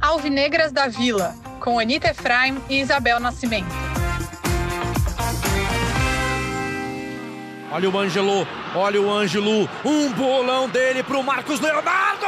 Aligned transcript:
Alvinegras 0.00 0.72
da 0.72 0.88
Vila, 0.88 1.34
com 1.60 1.78
Anita 1.78 2.08
Efraim 2.08 2.56
e 2.70 2.80
Isabel 2.80 3.20
Nascimento. 3.20 3.68
Olha 7.70 7.90
o 7.90 7.98
Ângelo, 7.98 8.48
olha 8.74 9.02
o 9.02 9.10
Ângelo, 9.10 9.68
um 9.84 10.10
bolão 10.12 10.66
dele 10.66 11.02
pro 11.02 11.22
Marcos 11.22 11.60
Leonardo! 11.60 12.19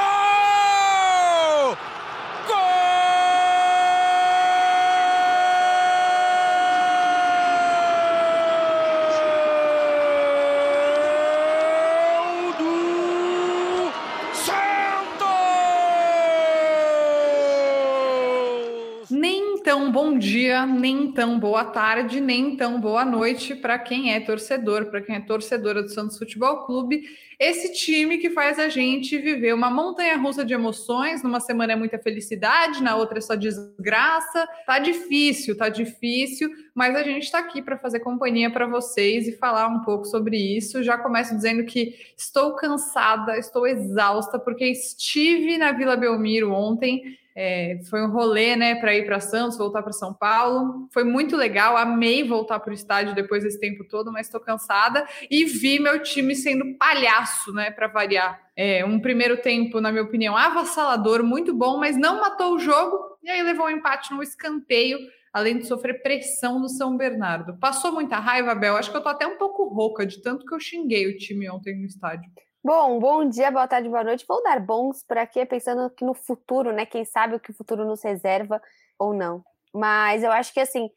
Nem 20.67 21.13
tão 21.13 21.39
boa 21.39 21.65
tarde, 21.65 22.21
nem 22.21 22.57
tão 22.57 22.81
boa 22.81 23.05
noite 23.05 23.55
para 23.55 23.79
quem 23.79 24.13
é 24.13 24.21
torcedor, 24.21 24.87
para 24.87 25.01
quem 25.01 25.17
é 25.17 25.21
torcedora 25.21 25.83
do 25.83 25.89
Santos 25.89 26.19
Futebol 26.19 26.65
Clube. 26.67 27.03
Esse 27.39 27.73
time 27.73 28.19
que 28.19 28.31
faz 28.31 28.59
a 28.59 28.69
gente 28.69 29.19
viver 29.19 29.53
uma 29.53 29.69
montanha 29.69 30.17
russa 30.17 30.45
de 30.45 30.55
emoções, 30.55 31.23
numa 31.23 31.41
semana 31.41 31.73
é 31.73 31.77
muita 31.77 31.99
felicidade, 31.99 32.83
na 32.83 32.95
outra 32.95 33.19
é 33.19 33.21
só 33.21 33.35
desgraça. 33.35 34.47
Tá 34.65 34.79
difícil, 34.79 35.57
tá 35.57 35.69
difícil, 35.69 36.51
mas 36.73 36.95
a 36.95 37.03
gente 37.03 37.25
está 37.25 37.39
aqui 37.39 37.61
para 37.61 37.77
fazer 37.77 38.01
companhia 38.01 38.51
para 38.51 38.67
vocês 38.67 39.27
e 39.27 39.37
falar 39.37 39.67
um 39.67 39.81
pouco 39.81 40.05
sobre 40.05 40.37
isso. 40.37 40.83
Já 40.85 40.97
começo 40.97 41.35
dizendo 41.35 41.65
que 41.65 41.97
estou 42.17 42.55
cansada, 42.55 43.37
estou 43.37 43.67
exausta, 43.67 44.39
porque 44.39 44.67
estive 44.67 45.59
na 45.59 45.73
Vila 45.73 45.97
Belmiro 45.97 46.53
ontem 46.53 47.19
é, 47.35 47.81
foi 47.89 48.03
um 48.03 48.11
rolê, 48.11 48.57
né, 48.57 48.75
para 48.75 48.95
ir 48.95 49.07
para 49.07 49.21
Santos, 49.21 49.57
voltar 49.57 49.83
para 49.83 49.93
São 49.93 50.13
Paulo. 50.13 50.89
Foi 50.93 51.05
muito 51.05 51.37
legal, 51.37 51.77
amei 51.77 52.23
voltar 52.25 52.61
para 52.61 52.71
o 52.71 52.75
estádio 52.75 53.15
depois 53.15 53.43
desse 53.43 53.59
tempo 53.59 53.85
todo, 53.85 54.13
mas 54.13 54.27
estou 54.27 54.41
cansada 54.41 55.07
e 55.31 55.45
vi 55.45 55.79
meu 55.79 56.03
time 56.03 56.35
sendo 56.35 56.77
palhaço, 56.77 57.53
né, 57.53 57.71
para 57.71 57.89
variar. 57.89 58.41
É, 58.55 58.85
um 58.85 59.01
primeiro 59.01 59.39
tempo, 59.39 59.81
na 59.81 59.91
minha 59.91 60.05
opinião, 60.05 60.37
avassalador, 60.37 61.23
muito 61.23 61.55
bom, 61.55 61.79
mas 61.79 61.97
não 61.97 62.21
matou 62.21 62.55
o 62.55 62.59
jogo 62.59 63.19
e 63.23 63.31
aí 63.31 63.43
levou 63.43 63.67
um 63.67 63.71
empate 63.71 64.13
no 64.13 64.23
escanteio. 64.23 64.99
Além 65.33 65.57
de 65.57 65.67
sofrer 65.67 66.03
pressão 66.03 66.61
do 66.61 66.69
São 66.69 66.95
Bernardo. 66.95 67.57
Passou 67.59 67.91
muita 67.91 68.19
raiva, 68.19 68.55
Bel? 68.55 68.77
Acho 68.77 68.91
que 68.91 68.97
eu 68.99 69.03
tô 69.03 69.09
até 69.09 69.27
um 69.27 69.39
pouco 69.39 69.65
rouca 69.65 70.05
de 70.05 70.21
tanto 70.21 70.45
que 70.45 70.55
eu 70.55 70.61
xinguei 70.61 71.07
o 71.07 71.17
time 71.17 71.49
ontem 71.49 71.75
no 71.75 71.87
estádio. 71.87 72.31
Bom, 72.65 73.01
bom 73.01 73.29
dia, 73.29 73.51
boa 73.51 73.67
tarde, 73.67 73.89
boa 73.89 74.05
noite. 74.05 74.25
Vou 74.27 74.41
dar 74.43 74.61
bons 74.61 75.03
para 75.03 75.27
quê? 75.27 75.45
Pensando 75.45 75.91
que 75.91 76.05
no 76.05 76.15
futuro, 76.15 76.73
né? 76.73 76.87
Quem 76.87 77.05
sabe 77.05 77.35
o 77.35 77.41
que 77.41 77.51
o 77.51 77.55
futuro 77.55 77.85
nos 77.85 78.03
reserva 78.03 78.63
ou 78.99 79.13
não. 79.13 79.43
Mas 79.75 80.23
eu 80.23 80.31
acho 80.31 80.53
que 80.55 80.61
assim, 80.61 80.89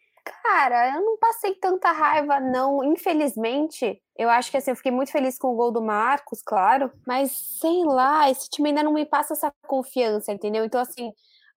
cara, 0.43 0.95
eu 0.95 1.02
não 1.02 1.17
passei 1.17 1.55
tanta 1.55 1.91
raiva, 1.91 2.39
não. 2.39 2.83
Infelizmente, 2.83 3.99
eu 4.16 4.30
acho 4.30 4.52
que 4.52 4.58
assim, 4.58 4.71
eu 4.71 4.75
fiquei 4.75 4.91
muito 4.91 5.11
feliz 5.11 5.39
com 5.39 5.47
o 5.47 5.55
gol 5.55 5.71
do 5.71 5.81
Marcos, 5.81 6.41
claro. 6.43 6.91
Mas 7.08 7.31
sei 7.59 7.83
lá, 7.83 8.30
esse 8.30 8.47
time 8.49 8.69
ainda 8.69 8.83
não 8.83 8.93
me 8.93 9.05
passa 9.05 9.33
essa 9.33 9.52
confiança, 9.67 10.31
entendeu? 10.31 10.63
Então, 10.66 10.80
assim, 10.80 11.11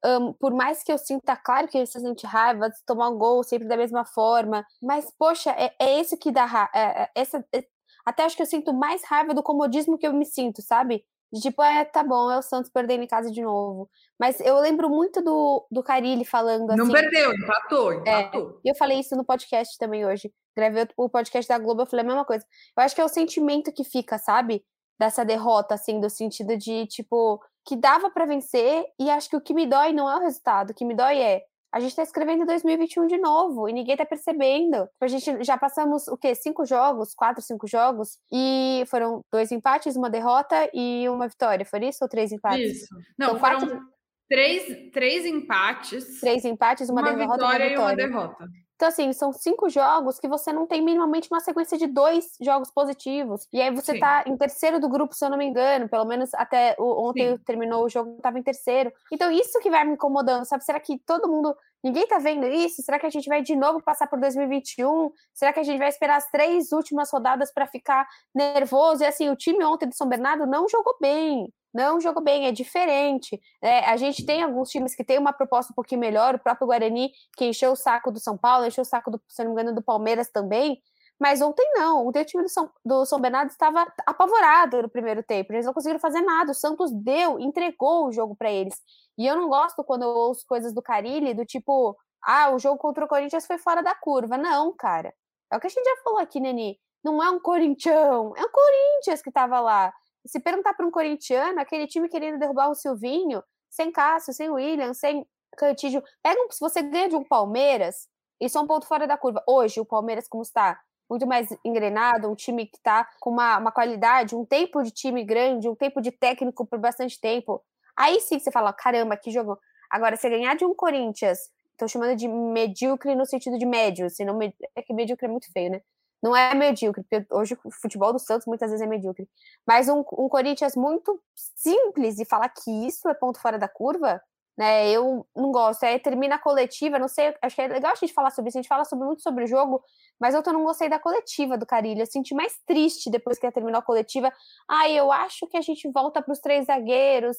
um, 0.04 0.32
por 0.32 0.54
mais 0.54 0.82
que 0.82 0.92
eu 0.92 0.96
sinta, 0.98 1.36
claro 1.36 1.68
que 1.68 1.84
você 1.84 2.00
sente 2.00 2.26
raiva 2.26 2.70
de 2.70 2.82
tomar 2.86 3.08
um 3.10 3.18
gol 3.18 3.42
sempre 3.42 3.68
da 3.68 3.76
mesma 3.76 4.04
forma, 4.04 4.64
mas 4.82 5.12
poxa, 5.18 5.50
é, 5.50 5.74
é 5.78 6.00
esse 6.00 6.16
que 6.16 6.30
dá 6.32 6.44
raiva. 6.46 6.70
É, 6.74 7.02
é, 7.02 7.10
essa, 7.14 7.44
é, 7.52 7.64
até 8.08 8.24
acho 8.24 8.34
que 8.34 8.40
eu 8.40 8.46
sinto 8.46 8.72
mais 8.72 9.04
raiva 9.04 9.34
do 9.34 9.42
comodismo 9.42 9.98
que 9.98 10.06
eu 10.06 10.14
me 10.14 10.24
sinto, 10.24 10.62
sabe? 10.62 11.04
De 11.30 11.42
tipo, 11.42 11.62
é, 11.62 11.84
tá 11.84 12.02
bom, 12.02 12.30
é 12.30 12.38
o 12.38 12.42
Santos 12.42 12.70
perdendo 12.70 13.04
em 13.04 13.06
casa 13.06 13.30
de 13.30 13.42
novo. 13.42 13.86
Mas 14.18 14.40
eu 14.40 14.58
lembro 14.60 14.88
muito 14.88 15.22
do, 15.22 15.66
do 15.70 15.82
Carilli 15.82 16.24
falando 16.24 16.70
assim. 16.70 16.78
Não 16.78 16.90
perdeu, 16.90 17.34
empatou, 17.34 17.92
empatou. 17.92 18.50
É, 18.50 18.66
e 18.66 18.70
eu 18.70 18.74
falei 18.74 19.00
isso 19.00 19.14
no 19.14 19.26
podcast 19.26 19.76
também 19.76 20.06
hoje. 20.06 20.32
Gravei 20.56 20.88
o 20.96 21.10
podcast 21.10 21.46
da 21.46 21.58
Globo, 21.58 21.82
eu 21.82 21.86
falei 21.86 22.02
a 22.02 22.08
mesma 22.08 22.24
coisa. 22.24 22.46
Eu 22.74 22.82
acho 22.82 22.94
que 22.94 23.00
é 23.02 23.04
o 23.04 23.08
sentimento 23.08 23.70
que 23.70 23.84
fica, 23.84 24.16
sabe? 24.16 24.64
Dessa 24.98 25.22
derrota, 25.22 25.74
assim, 25.74 26.00
do 26.00 26.08
sentido 26.08 26.56
de, 26.56 26.86
tipo, 26.86 27.38
que 27.66 27.76
dava 27.76 28.08
para 28.08 28.24
vencer, 28.24 28.86
e 28.98 29.10
acho 29.10 29.28
que 29.28 29.36
o 29.36 29.40
que 29.42 29.52
me 29.52 29.66
dói 29.66 29.92
não 29.92 30.10
é 30.10 30.16
o 30.16 30.20
resultado, 30.20 30.70
o 30.70 30.74
que 30.74 30.84
me 30.86 30.94
dói 30.94 31.20
é 31.20 31.42
a 31.72 31.80
gente 31.80 31.90
está 31.90 32.02
escrevendo 32.02 32.46
2021 32.46 33.06
de 33.06 33.18
novo 33.18 33.68
e 33.68 33.72
ninguém 33.72 33.94
está 33.94 34.06
percebendo. 34.06 34.86
Tipo, 34.86 35.04
a 35.04 35.08
gente 35.08 35.44
já 35.44 35.58
passamos 35.58 36.08
o 36.08 36.16
quê? 36.16 36.34
Cinco 36.34 36.64
jogos, 36.64 37.14
quatro, 37.14 37.42
cinco 37.42 37.66
jogos, 37.66 38.18
e 38.32 38.84
foram 38.86 39.20
dois 39.30 39.52
empates, 39.52 39.96
uma 39.96 40.08
derrota 40.08 40.70
e 40.72 41.08
uma 41.08 41.28
vitória. 41.28 41.66
Foi 41.66 41.84
isso 41.86 41.98
ou 42.02 42.08
três 42.08 42.32
empates? 42.32 42.82
Isso. 42.82 42.94
Não, 43.18 43.28
então, 43.28 43.40
foram 43.40 43.58
quatro... 43.60 43.80
três, 44.28 44.90
três 44.92 45.26
empates. 45.26 46.20
Três 46.20 46.44
empates, 46.44 46.88
uma, 46.88 47.02
uma 47.02 47.12
derrota 47.12 47.34
vitória 47.34 47.64
e 47.64 47.76
uma 47.76 47.90
vitória. 47.90 48.02
E 48.02 48.06
uma 48.06 48.18
derrota. 48.20 48.67
Então, 48.78 48.86
assim, 48.86 49.12
são 49.12 49.32
cinco 49.32 49.68
jogos 49.68 50.20
que 50.20 50.28
você 50.28 50.52
não 50.52 50.64
tem 50.64 50.80
minimamente 50.80 51.26
uma 51.32 51.40
sequência 51.40 51.76
de 51.76 51.88
dois 51.88 52.36
jogos 52.40 52.70
positivos. 52.70 53.48
E 53.52 53.60
aí 53.60 53.74
você 53.74 53.94
Sim. 53.94 53.98
tá 53.98 54.22
em 54.24 54.36
terceiro 54.36 54.78
do 54.78 54.88
grupo, 54.88 55.16
se 55.16 55.24
eu 55.24 55.28
não 55.28 55.36
me 55.36 55.46
engano. 55.46 55.88
Pelo 55.88 56.04
menos 56.04 56.32
até 56.32 56.76
o, 56.78 57.08
ontem 57.08 57.36
Sim. 57.36 57.42
terminou 57.44 57.84
o 57.84 57.88
jogo, 57.88 58.16
tava 58.22 58.38
em 58.38 58.42
terceiro. 58.42 58.92
Então, 59.12 59.32
isso 59.32 59.58
que 59.58 59.68
vai 59.68 59.84
me 59.84 59.94
incomodando, 59.94 60.44
sabe? 60.44 60.64
Será 60.64 60.78
que 60.78 60.96
todo 61.00 61.26
mundo. 61.28 61.56
Ninguém 61.82 62.06
tá 62.06 62.18
vendo 62.18 62.46
isso? 62.46 62.80
Será 62.82 63.00
que 63.00 63.06
a 63.06 63.10
gente 63.10 63.28
vai 63.28 63.42
de 63.42 63.56
novo 63.56 63.82
passar 63.82 64.06
por 64.06 64.20
2021? 64.20 65.10
Será 65.34 65.52
que 65.52 65.58
a 65.58 65.64
gente 65.64 65.78
vai 65.78 65.88
esperar 65.88 66.16
as 66.16 66.30
três 66.30 66.70
últimas 66.70 67.10
rodadas 67.10 67.52
para 67.52 67.66
ficar 67.66 68.06
nervoso? 68.32 69.02
E 69.02 69.06
assim, 69.06 69.28
o 69.28 69.34
time 69.34 69.64
ontem 69.64 69.88
do 69.88 69.94
São 69.96 70.08
Bernardo 70.08 70.46
não 70.46 70.68
jogou 70.68 70.96
bem 71.00 71.52
não 71.72 72.00
jogou 72.00 72.22
bem, 72.22 72.46
é 72.46 72.52
diferente. 72.52 73.40
É, 73.62 73.80
a 73.90 73.96
gente 73.96 74.24
tem 74.24 74.42
alguns 74.42 74.70
times 74.70 74.94
que 74.94 75.04
têm 75.04 75.18
uma 75.18 75.32
proposta 75.32 75.72
um 75.72 75.74
pouquinho 75.74 76.00
melhor, 76.00 76.34
o 76.34 76.38
próprio 76.38 76.66
Guarani, 76.66 77.12
que 77.36 77.44
encheu 77.46 77.72
o 77.72 77.76
saco 77.76 78.10
do 78.10 78.20
São 78.20 78.36
Paulo, 78.36 78.66
encheu 78.66 78.82
o 78.82 78.86
saco, 78.86 79.10
do, 79.10 79.20
se 79.28 79.42
não 79.42 79.54
me 79.54 79.60
engano, 79.60 79.74
do 79.74 79.82
Palmeiras 79.82 80.30
também. 80.30 80.80
Mas 81.18 81.40
ontem 81.40 81.68
não, 81.74 82.06
ontem 82.06 82.22
o 82.22 82.24
time 82.24 82.44
do 82.44 82.48
São, 82.48 82.70
do 82.84 83.04
São 83.04 83.20
Bernardo 83.20 83.50
estava 83.50 83.86
apavorado 84.06 84.82
no 84.82 84.88
primeiro 84.88 85.22
tempo, 85.22 85.52
eles 85.52 85.66
não 85.66 85.74
conseguiram 85.74 85.98
fazer 85.98 86.20
nada, 86.20 86.52
o 86.52 86.54
Santos 86.54 86.92
deu, 86.92 87.40
entregou 87.40 88.06
o 88.06 88.12
jogo 88.12 88.36
para 88.36 88.50
eles. 88.52 88.74
E 89.18 89.26
eu 89.26 89.36
não 89.36 89.48
gosto 89.48 89.82
quando 89.82 90.02
eu 90.02 90.10
ouço 90.10 90.44
coisas 90.46 90.72
do 90.72 90.80
Carilli, 90.80 91.34
do 91.34 91.44
tipo, 91.44 91.96
ah, 92.22 92.50
o 92.54 92.58
jogo 92.58 92.78
contra 92.78 93.04
o 93.04 93.08
Corinthians 93.08 93.46
foi 93.46 93.58
fora 93.58 93.82
da 93.82 93.94
curva. 93.94 94.38
Não, 94.38 94.72
cara. 94.76 95.12
É 95.50 95.56
o 95.56 95.60
que 95.60 95.66
a 95.66 95.70
gente 95.70 95.84
já 95.84 95.96
falou 96.04 96.20
aqui, 96.20 96.40
Neni. 96.40 96.78
Não 97.02 97.22
é 97.22 97.30
um 97.30 97.40
Corinthians, 97.40 97.96
é 97.96 98.44
um 98.44 98.50
Corinthians 98.52 99.22
que 99.22 99.30
estava 99.30 99.60
lá 99.60 99.92
se 100.28 100.38
perguntar 100.40 100.74
para 100.74 100.86
um 100.86 100.90
corintiano, 100.90 101.58
aquele 101.58 101.86
time 101.86 102.08
querendo 102.08 102.38
derrubar 102.38 102.68
o 102.68 102.74
Silvinho, 102.74 103.42
sem 103.68 103.90
Cássio, 103.90 104.32
sem 104.32 104.50
William, 104.50 104.92
sem 104.92 105.26
Cantígio, 105.56 106.02
pega 106.22 106.40
um, 106.40 106.50
se 106.50 106.60
você 106.60 106.82
ganha 106.82 107.08
de 107.08 107.16
um 107.16 107.24
Palmeiras, 107.24 108.08
isso 108.40 108.58
é 108.58 108.60
um 108.60 108.66
ponto 108.66 108.86
fora 108.86 109.06
da 109.06 109.16
curva. 109.16 109.42
Hoje, 109.46 109.80
o 109.80 109.84
Palmeiras, 109.84 110.28
como 110.28 110.42
está? 110.42 110.78
Muito 111.10 111.26
mais 111.26 111.48
engrenado, 111.64 112.28
um 112.28 112.34
time 112.34 112.66
que 112.66 112.76
está 112.76 113.08
com 113.18 113.30
uma, 113.30 113.58
uma 113.58 113.72
qualidade, 113.72 114.36
um 114.36 114.44
tempo 114.44 114.82
de 114.82 114.90
time 114.90 115.24
grande, 115.24 115.68
um 115.68 115.74
tempo 115.74 116.00
de 116.00 116.12
técnico 116.12 116.66
por 116.66 116.78
bastante 116.78 117.18
tempo. 117.18 117.64
Aí 117.96 118.20
sim 118.20 118.38
você 118.38 118.52
fala, 118.52 118.72
caramba, 118.72 119.16
que 119.16 119.30
jogo. 119.30 119.58
Agora, 119.90 120.16
você 120.16 120.28
ganhar 120.28 120.54
de 120.54 120.64
um 120.64 120.74
Corinthians, 120.74 121.38
estou 121.72 121.88
chamando 121.88 122.14
de 122.14 122.28
medíocre 122.28 123.14
no 123.14 123.24
sentido 123.24 123.58
de 123.58 123.64
médio, 123.64 124.10
senão 124.10 124.38
é 124.76 124.82
que 124.82 124.92
medíocre 124.92 125.26
é 125.26 125.30
muito 125.30 125.50
feio, 125.50 125.70
né? 125.70 125.80
Não 126.22 126.34
é 126.34 126.54
medíocre, 126.54 127.02
porque 127.02 127.26
hoje 127.32 127.56
o 127.64 127.70
futebol 127.70 128.12
do 128.12 128.18
Santos 128.18 128.46
muitas 128.46 128.70
vezes 128.70 128.84
é 128.84 128.88
medíocre. 128.88 129.28
Mas 129.66 129.88
um, 129.88 130.00
um 130.12 130.28
Corinthians 130.28 130.74
muito 130.74 131.20
simples 131.34 132.18
e 132.18 132.24
falar 132.24 132.48
que 132.48 132.70
isso 132.86 133.08
é 133.08 133.14
ponto 133.14 133.40
fora 133.40 133.58
da 133.58 133.68
curva, 133.68 134.20
né? 134.56 134.90
Eu 134.90 135.24
não 135.36 135.52
gosto. 135.52 135.84
Aí 135.84 135.98
termina 136.00 136.34
a 136.34 136.38
coletiva, 136.38 136.98
não 136.98 137.06
sei, 137.06 137.32
acho 137.40 137.54
que 137.54 137.62
é 137.62 137.68
legal 137.68 137.92
a 137.92 137.94
gente 137.94 138.12
falar 138.12 138.30
sobre 138.30 138.48
isso, 138.48 138.58
a 138.58 138.62
gente 138.62 138.68
fala 138.68 138.84
sobre, 138.84 139.06
muito 139.06 139.22
sobre 139.22 139.44
o 139.44 139.46
jogo, 139.46 139.80
mas 140.18 140.34
eu 140.34 140.42
não 140.52 140.64
gostei 140.64 140.88
da 140.88 140.98
coletiva 140.98 141.56
do 141.56 141.64
Carilho. 141.64 142.02
Eu 142.02 142.06
senti 142.06 142.34
mais 142.34 142.58
triste 142.66 143.08
depois 143.08 143.38
que 143.38 143.50
terminou 143.52 143.78
a 143.78 143.82
coletiva. 143.82 144.32
Ah, 144.68 144.90
eu 144.90 145.12
acho 145.12 145.46
que 145.46 145.56
a 145.56 145.60
gente 145.60 145.88
volta 145.92 146.20
para 146.20 146.32
os 146.32 146.40
três 146.40 146.66
zagueiros. 146.66 147.36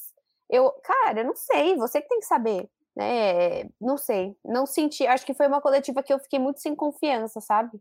Eu, 0.48 0.72
cara, 0.82 1.20
eu 1.20 1.26
não 1.26 1.36
sei, 1.36 1.76
você 1.76 2.00
que 2.00 2.08
tem 2.08 2.20
que 2.20 2.26
saber. 2.26 2.68
Né? 2.96 3.64
Não 3.80 3.98
sei, 3.98 4.34
não 4.44 4.66
senti. 4.66 5.06
Acho 5.06 5.24
que 5.24 5.34
foi 5.34 5.46
uma 5.46 5.60
coletiva 5.60 6.02
que 6.02 6.12
eu 6.12 6.18
fiquei 6.18 6.38
muito 6.38 6.60
sem 6.60 6.74
confiança, 6.74 7.40
sabe? 7.40 7.78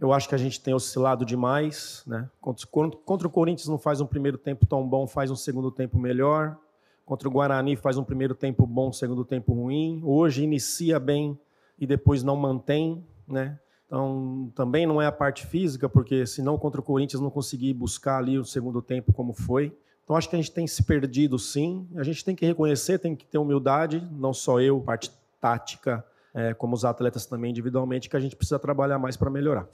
Eu 0.00 0.12
acho 0.12 0.28
que 0.28 0.34
a 0.34 0.38
gente 0.38 0.60
tem 0.60 0.72
oscilado 0.72 1.24
demais. 1.24 2.02
Né? 2.06 2.28
Contra, 2.40 3.26
o 3.26 3.30
Corinthians 3.30 3.68
não 3.68 3.78
faz 3.78 4.00
um 4.00 4.06
primeiro 4.06 4.38
tempo 4.38 4.64
tão 4.64 4.86
bom, 4.86 5.06
faz 5.06 5.30
um 5.30 5.36
segundo 5.36 5.70
tempo 5.70 5.98
melhor. 5.98 6.56
Contra 7.04 7.28
o 7.28 7.30
Guarani 7.32 7.74
faz 7.74 7.96
um 7.96 8.04
primeiro 8.04 8.34
tempo 8.34 8.66
bom, 8.66 8.92
segundo 8.92 9.24
tempo 9.24 9.52
ruim. 9.52 10.00
Hoje 10.04 10.44
inicia 10.44 11.00
bem 11.00 11.38
e 11.78 11.86
depois 11.86 12.22
não 12.22 12.36
mantém. 12.36 13.04
Né? 13.26 13.58
Então, 13.86 14.52
também 14.54 14.86
não 14.86 15.02
é 15.02 15.06
a 15.06 15.12
parte 15.12 15.46
física, 15.46 15.88
porque 15.88 16.26
senão 16.26 16.58
contra 16.58 16.80
o 16.80 16.84
Corinthians 16.84 17.20
não 17.20 17.30
consegui 17.30 17.72
buscar 17.72 18.18
ali 18.18 18.38
o 18.38 18.44
segundo 18.44 18.80
tempo 18.82 19.12
como 19.12 19.32
foi. 19.32 19.76
Então, 20.04 20.14
acho 20.16 20.28
que 20.28 20.36
a 20.36 20.38
gente 20.38 20.52
tem 20.52 20.66
se 20.66 20.82
perdido 20.84 21.38
sim. 21.38 21.88
A 21.96 22.02
gente 22.02 22.24
tem 22.24 22.36
que 22.36 22.46
reconhecer, 22.46 22.98
tem 22.98 23.16
que 23.16 23.26
ter 23.26 23.38
humildade, 23.38 24.06
não 24.12 24.32
só 24.32 24.60
eu, 24.60 24.80
parte 24.80 25.10
tática, 25.40 26.04
é, 26.38 26.54
como 26.54 26.74
os 26.74 26.84
atletas 26.84 27.26
também 27.26 27.50
individualmente, 27.50 28.08
que 28.08 28.16
a 28.16 28.20
gente 28.20 28.36
precisa 28.36 28.60
trabalhar 28.60 28.98
mais 28.98 29.16
para 29.16 29.28
melhorar. 29.28 29.68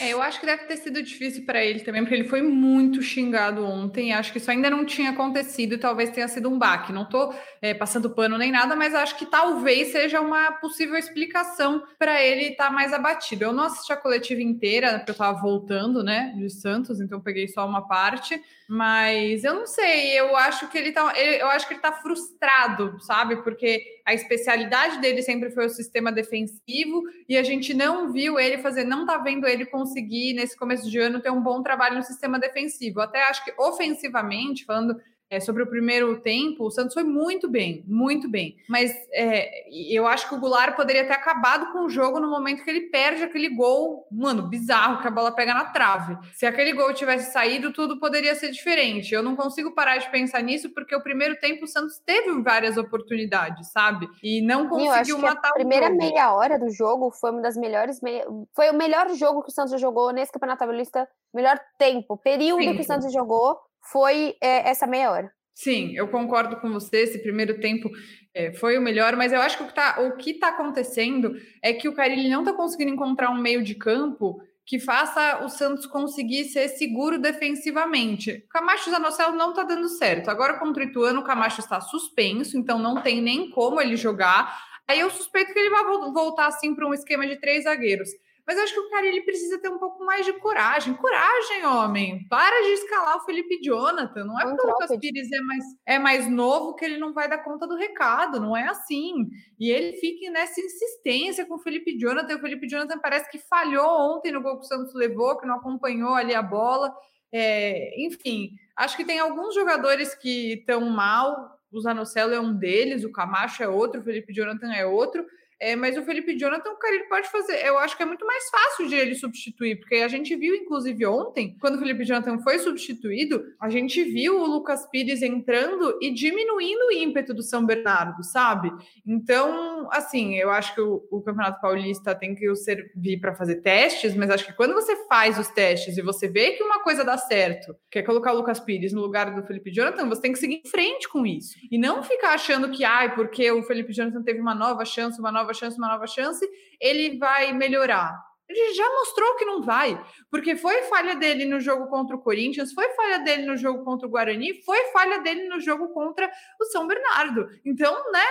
É, 0.00 0.14
eu 0.14 0.22
acho 0.22 0.40
que 0.40 0.46
deve 0.46 0.64
ter 0.64 0.78
sido 0.78 1.02
difícil 1.02 1.44
para 1.44 1.62
ele 1.62 1.80
também, 1.80 2.00
porque 2.00 2.14
ele 2.14 2.26
foi 2.26 2.40
muito 2.40 3.02
xingado 3.02 3.62
ontem. 3.66 4.14
Acho 4.14 4.32
que 4.32 4.38
isso 4.38 4.50
ainda 4.50 4.70
não 4.70 4.82
tinha 4.82 5.10
acontecido 5.10 5.74
e 5.74 5.78
talvez 5.78 6.08
tenha 6.08 6.26
sido 6.26 6.48
um 6.48 6.58
baque. 6.58 6.90
Não 6.90 7.02
estou 7.02 7.34
é, 7.60 7.74
passando 7.74 8.08
pano 8.08 8.38
nem 8.38 8.50
nada, 8.50 8.74
mas 8.74 8.94
acho 8.94 9.18
que 9.18 9.26
talvez 9.26 9.88
seja 9.88 10.22
uma 10.22 10.52
possível 10.52 10.96
explicação 10.96 11.82
para 11.98 12.22
ele 12.22 12.52
estar 12.52 12.68
tá 12.68 12.70
mais 12.70 12.94
abatido. 12.94 13.44
Eu 13.44 13.52
não 13.52 13.64
assisti 13.64 13.92
a 13.92 13.96
coletiva 13.96 14.40
inteira, 14.40 14.96
porque 14.96 15.10
eu 15.10 15.12
estava 15.12 15.38
voltando, 15.38 16.02
né, 16.02 16.32
de 16.34 16.48
Santos, 16.48 16.98
então 16.98 17.20
peguei 17.20 17.46
só 17.46 17.66
uma 17.66 17.86
parte. 17.86 18.40
Mas 18.66 19.44
eu 19.44 19.52
não 19.52 19.66
sei, 19.66 20.18
eu 20.18 20.34
acho 20.34 20.68
que 20.68 20.78
ele 20.78 20.92
tá, 20.92 21.12
eu 21.18 21.48
acho 21.48 21.66
que 21.66 21.74
ele 21.74 21.80
tá 21.80 21.92
frustrado, 21.92 22.98
sabe? 23.00 23.42
Porque 23.42 23.99
a 24.10 24.14
especialidade 24.14 25.00
dele 25.00 25.22
sempre 25.22 25.50
foi 25.52 25.66
o 25.66 25.70
sistema 25.70 26.10
defensivo 26.10 27.04
e 27.28 27.36
a 27.36 27.44
gente 27.44 27.72
não 27.72 28.12
viu 28.12 28.40
ele 28.40 28.58
fazer, 28.58 28.82
não 28.82 29.06
tá 29.06 29.18
vendo 29.18 29.46
ele 29.46 29.64
conseguir 29.64 30.32
nesse 30.32 30.56
começo 30.56 30.90
de 30.90 30.98
ano 30.98 31.20
ter 31.20 31.30
um 31.30 31.40
bom 31.40 31.62
trabalho 31.62 31.96
no 31.96 32.02
sistema 32.02 32.36
defensivo. 32.36 33.00
Até 33.00 33.22
acho 33.22 33.44
que 33.44 33.54
ofensivamente, 33.56 34.64
falando 34.64 35.00
é, 35.30 35.38
sobre 35.38 35.62
o 35.62 35.66
primeiro 35.66 36.20
tempo, 36.20 36.64
o 36.64 36.70
Santos 36.70 36.92
foi 36.92 37.04
muito 37.04 37.48
bem, 37.48 37.84
muito 37.86 38.28
bem. 38.28 38.56
Mas 38.68 38.92
é, 39.12 39.70
eu 39.88 40.04
acho 40.06 40.28
que 40.28 40.34
o 40.34 40.40
Goulart 40.40 40.74
poderia 40.74 41.06
ter 41.06 41.12
acabado 41.12 41.70
com 41.72 41.84
o 41.84 41.88
jogo 41.88 42.18
no 42.18 42.28
momento 42.28 42.64
que 42.64 42.70
ele 42.70 42.88
perde 42.88 43.22
aquele 43.22 43.48
gol, 43.48 44.08
mano, 44.10 44.48
bizarro, 44.48 45.00
que 45.00 45.06
a 45.06 45.10
bola 45.10 45.30
pega 45.30 45.54
na 45.54 45.66
trave. 45.66 46.18
Se 46.34 46.44
aquele 46.44 46.72
gol 46.72 46.92
tivesse 46.92 47.32
saído, 47.32 47.72
tudo 47.72 48.00
poderia 48.00 48.34
ser 48.34 48.50
diferente. 48.50 49.14
Eu 49.14 49.22
não 49.22 49.36
consigo 49.36 49.72
parar 49.72 49.98
de 49.98 50.10
pensar 50.10 50.42
nisso, 50.42 50.70
porque 50.70 50.96
o 50.96 51.02
primeiro 51.02 51.38
tempo 51.38 51.64
o 51.64 51.68
Santos 51.68 52.00
teve 52.04 52.42
várias 52.42 52.76
oportunidades, 52.76 53.70
sabe? 53.70 54.08
E 54.20 54.42
não 54.42 54.68
conseguiu 54.68 55.18
matar 55.18 55.50
a 55.50 55.52
primeira 55.52 55.90
meia 55.90 56.34
hora 56.34 56.58
do 56.58 56.70
jogo 56.70 57.12
foi 57.12 57.30
uma 57.30 57.40
das 57.40 57.56
melhores. 57.56 58.00
Meia... 58.00 58.26
Foi 58.52 58.68
o 58.70 58.74
melhor 58.74 59.08
jogo 59.14 59.42
que 59.42 59.50
o 59.50 59.54
Santos 59.54 59.80
jogou 59.80 60.12
nesse 60.12 60.32
campeonato 60.32 60.64
paulista, 60.64 61.08
melhor 61.32 61.56
tempo, 61.78 62.16
período 62.16 62.58
tempo. 62.58 62.74
que 62.74 62.80
o 62.80 62.84
Santos 62.84 63.12
jogou 63.12 63.56
foi 63.82 64.36
é, 64.40 64.68
essa 64.68 64.86
meia 64.86 65.10
hora. 65.10 65.32
Sim, 65.54 65.92
eu 65.94 66.08
concordo 66.08 66.56
com 66.56 66.70
você. 66.72 67.02
Esse 67.02 67.18
primeiro 67.18 67.60
tempo 67.60 67.90
é, 68.32 68.52
foi 68.52 68.78
o 68.78 68.80
melhor, 68.80 69.14
mas 69.16 69.32
eu 69.32 69.40
acho 69.40 69.58
que 69.58 69.62
o 69.62 70.16
que 70.16 70.30
está 70.30 70.48
tá 70.48 70.54
acontecendo 70.54 71.34
é 71.62 71.72
que 71.72 71.88
o 71.88 71.94
Carilli 71.94 72.30
não 72.30 72.40
está 72.40 72.52
conseguindo 72.52 72.92
encontrar 72.92 73.30
um 73.30 73.40
meio 73.40 73.62
de 73.62 73.74
campo 73.74 74.40
que 74.64 74.78
faça 74.78 75.44
o 75.44 75.48
Santos 75.48 75.84
conseguir 75.84 76.44
ser 76.44 76.68
seguro 76.68 77.18
defensivamente. 77.18 78.44
O 78.46 78.48
Camacho 78.48 78.88
Zanocelo 78.88 79.36
não 79.36 79.50
está 79.50 79.64
dando 79.64 79.88
certo. 79.88 80.30
Agora 80.30 80.58
contra 80.58 80.84
o 80.84 80.86
Ituano, 80.86 81.20
o 81.20 81.24
Camacho 81.24 81.60
está 81.60 81.80
suspenso, 81.80 82.56
então 82.56 82.78
não 82.78 83.02
tem 83.02 83.20
nem 83.20 83.50
como 83.50 83.80
ele 83.80 83.96
jogar. 83.96 84.64
Aí 84.86 85.00
eu 85.00 85.10
suspeito 85.10 85.52
que 85.52 85.58
ele 85.58 85.70
vai 85.70 85.84
voltar 86.12 86.46
assim 86.46 86.74
para 86.74 86.86
um 86.86 86.94
esquema 86.94 87.26
de 87.26 87.40
três 87.40 87.64
zagueiros. 87.64 88.08
Mas 88.46 88.56
eu 88.56 88.64
acho 88.64 88.74
que 88.74 88.80
o 88.80 88.90
cara 88.90 89.06
ele 89.06 89.22
precisa 89.22 89.58
ter 89.58 89.68
um 89.68 89.78
pouco 89.78 90.04
mais 90.04 90.26
de 90.26 90.32
coragem. 90.34 90.94
Coragem, 90.94 91.66
homem. 91.66 92.26
Para 92.28 92.62
de 92.62 92.72
escalar 92.72 93.16
o 93.16 93.24
Felipe 93.24 93.60
Jonathan. 93.62 94.24
Não 94.24 94.40
é 94.40 94.44
porque 94.44 94.66
o 94.66 94.70
Lucas 94.70 94.96
Pires 94.98 95.30
é 95.30 95.40
mais, 95.40 95.64
é 95.86 95.98
mais 95.98 96.30
novo 96.30 96.74
que 96.74 96.84
ele 96.84 96.98
não 96.98 97.12
vai 97.12 97.28
dar 97.28 97.38
conta 97.38 97.66
do 97.66 97.76
recado. 97.76 98.40
Não 98.40 98.56
é 98.56 98.68
assim. 98.68 99.28
E 99.58 99.70
ele 99.70 99.92
fica 99.98 100.30
nessa 100.30 100.60
insistência 100.60 101.46
com 101.46 101.54
o 101.54 101.62
Felipe 101.62 101.98
Jonathan. 101.98 102.36
O 102.36 102.40
Felipe 102.40 102.68
Jonathan 102.68 102.98
parece 102.98 103.30
que 103.30 103.38
falhou 103.38 104.16
ontem 104.16 104.32
no 104.32 104.42
gol 104.42 104.58
que 104.58 104.64
o 104.64 104.68
Santos 104.68 104.94
levou, 104.94 105.38
que 105.38 105.46
não 105.46 105.56
acompanhou 105.56 106.14
ali 106.14 106.34
a 106.34 106.42
bola. 106.42 106.92
É, 107.32 107.94
enfim, 108.04 108.50
acho 108.76 108.96
que 108.96 109.04
tem 109.04 109.20
alguns 109.20 109.54
jogadores 109.54 110.14
que 110.14 110.54
estão 110.54 110.80
mal. 110.90 111.58
O 111.72 111.80
Zanocelo 111.80 112.34
é 112.34 112.40
um 112.40 112.52
deles, 112.52 113.04
o 113.04 113.12
Camacho 113.12 113.62
é 113.62 113.68
outro, 113.68 114.00
o 114.00 114.04
Felipe 114.04 114.32
Jonathan 114.32 114.72
é 114.72 114.84
outro. 114.84 115.24
É, 115.60 115.76
mas 115.76 115.94
o 115.98 116.02
Felipe 116.02 116.38
Jonathan, 116.38 116.74
cara, 116.76 116.94
ele 116.94 117.04
pode 117.04 117.28
fazer. 117.30 117.62
Eu 117.66 117.78
acho 117.78 117.94
que 117.94 118.02
é 118.02 118.06
muito 118.06 118.24
mais 118.24 118.48
fácil 118.48 118.88
de 118.88 118.94
ele 118.94 119.14
substituir, 119.14 119.78
porque 119.78 119.96
a 119.96 120.08
gente 120.08 120.34
viu, 120.34 120.54
inclusive, 120.54 121.04
ontem, 121.04 121.54
quando 121.60 121.74
o 121.74 121.78
Felipe 121.78 122.02
Jonathan 122.02 122.38
foi 122.38 122.58
substituído, 122.58 123.44
a 123.60 123.68
gente 123.68 124.02
viu 124.02 124.40
o 124.40 124.46
Lucas 124.46 124.88
Pires 124.90 125.20
entrando 125.20 125.98
e 126.00 126.10
diminuindo 126.10 126.86
o 126.86 126.92
ímpeto 126.92 127.34
do 127.34 127.42
São 127.42 127.66
Bernardo, 127.66 128.24
sabe? 128.24 128.72
Então, 129.06 129.86
assim, 129.92 130.34
eu 130.36 130.50
acho 130.50 130.74
que 130.74 130.80
o, 130.80 131.06
o 131.10 131.20
Campeonato 131.20 131.60
Paulista 131.60 132.14
tem 132.14 132.34
que 132.34 132.54
servir 132.56 133.20
para 133.20 133.34
fazer 133.34 133.56
testes, 133.56 134.14
mas 134.14 134.30
acho 134.30 134.46
que 134.46 134.54
quando 134.54 134.72
você 134.72 134.96
faz 135.08 135.38
os 135.38 135.48
testes 135.48 135.98
e 135.98 136.02
você 136.02 136.26
vê 136.26 136.52
que 136.52 136.62
uma 136.62 136.82
coisa 136.82 137.04
dá 137.04 137.18
certo, 137.18 137.76
que 137.90 137.98
é 137.98 138.02
colocar 138.02 138.32
o 138.32 138.36
Lucas 138.36 138.60
Pires 138.60 138.94
no 138.94 139.02
lugar 139.02 139.34
do 139.34 139.46
Felipe 139.46 139.70
Jonathan, 139.70 140.08
você 140.08 140.22
tem 140.22 140.32
que 140.32 140.38
seguir 140.38 140.62
em 140.64 140.68
frente 140.68 141.06
com 141.06 141.26
isso. 141.26 141.54
E 141.70 141.76
não 141.76 142.02
ficar 142.02 142.32
achando 142.32 142.70
que, 142.70 142.82
ai, 142.82 143.14
porque 143.14 143.50
o 143.50 143.62
Felipe 143.62 143.92
Jonathan 143.92 144.22
teve 144.22 144.40
uma 144.40 144.54
nova 144.54 144.86
chance, 144.86 145.20
uma 145.20 145.30
nova 145.30 145.49
nova 145.50 145.54
chance, 145.54 145.76
uma 145.76 145.88
nova 145.88 146.06
chance, 146.06 146.48
ele 146.80 147.18
vai 147.18 147.52
melhorar. 147.52 148.14
Ele 148.48 148.74
já 148.74 148.88
mostrou 148.90 149.36
que 149.36 149.44
não 149.44 149.62
vai, 149.62 150.00
porque 150.28 150.56
foi 150.56 150.82
falha 150.84 151.14
dele 151.14 151.44
no 151.44 151.60
jogo 151.60 151.86
contra 151.88 152.16
o 152.16 152.20
Corinthians, 152.20 152.72
foi 152.72 152.88
falha 152.94 153.18
dele 153.18 153.46
no 153.46 153.56
jogo 153.56 153.84
contra 153.84 154.08
o 154.08 154.10
Guarani, 154.10 154.60
foi 154.64 154.86
falha 154.92 155.20
dele 155.20 155.48
no 155.48 155.60
jogo 155.60 155.88
contra 155.90 156.28
o 156.60 156.64
São 156.66 156.86
Bernardo. 156.86 157.46
Então, 157.64 157.94
né? 158.10 158.24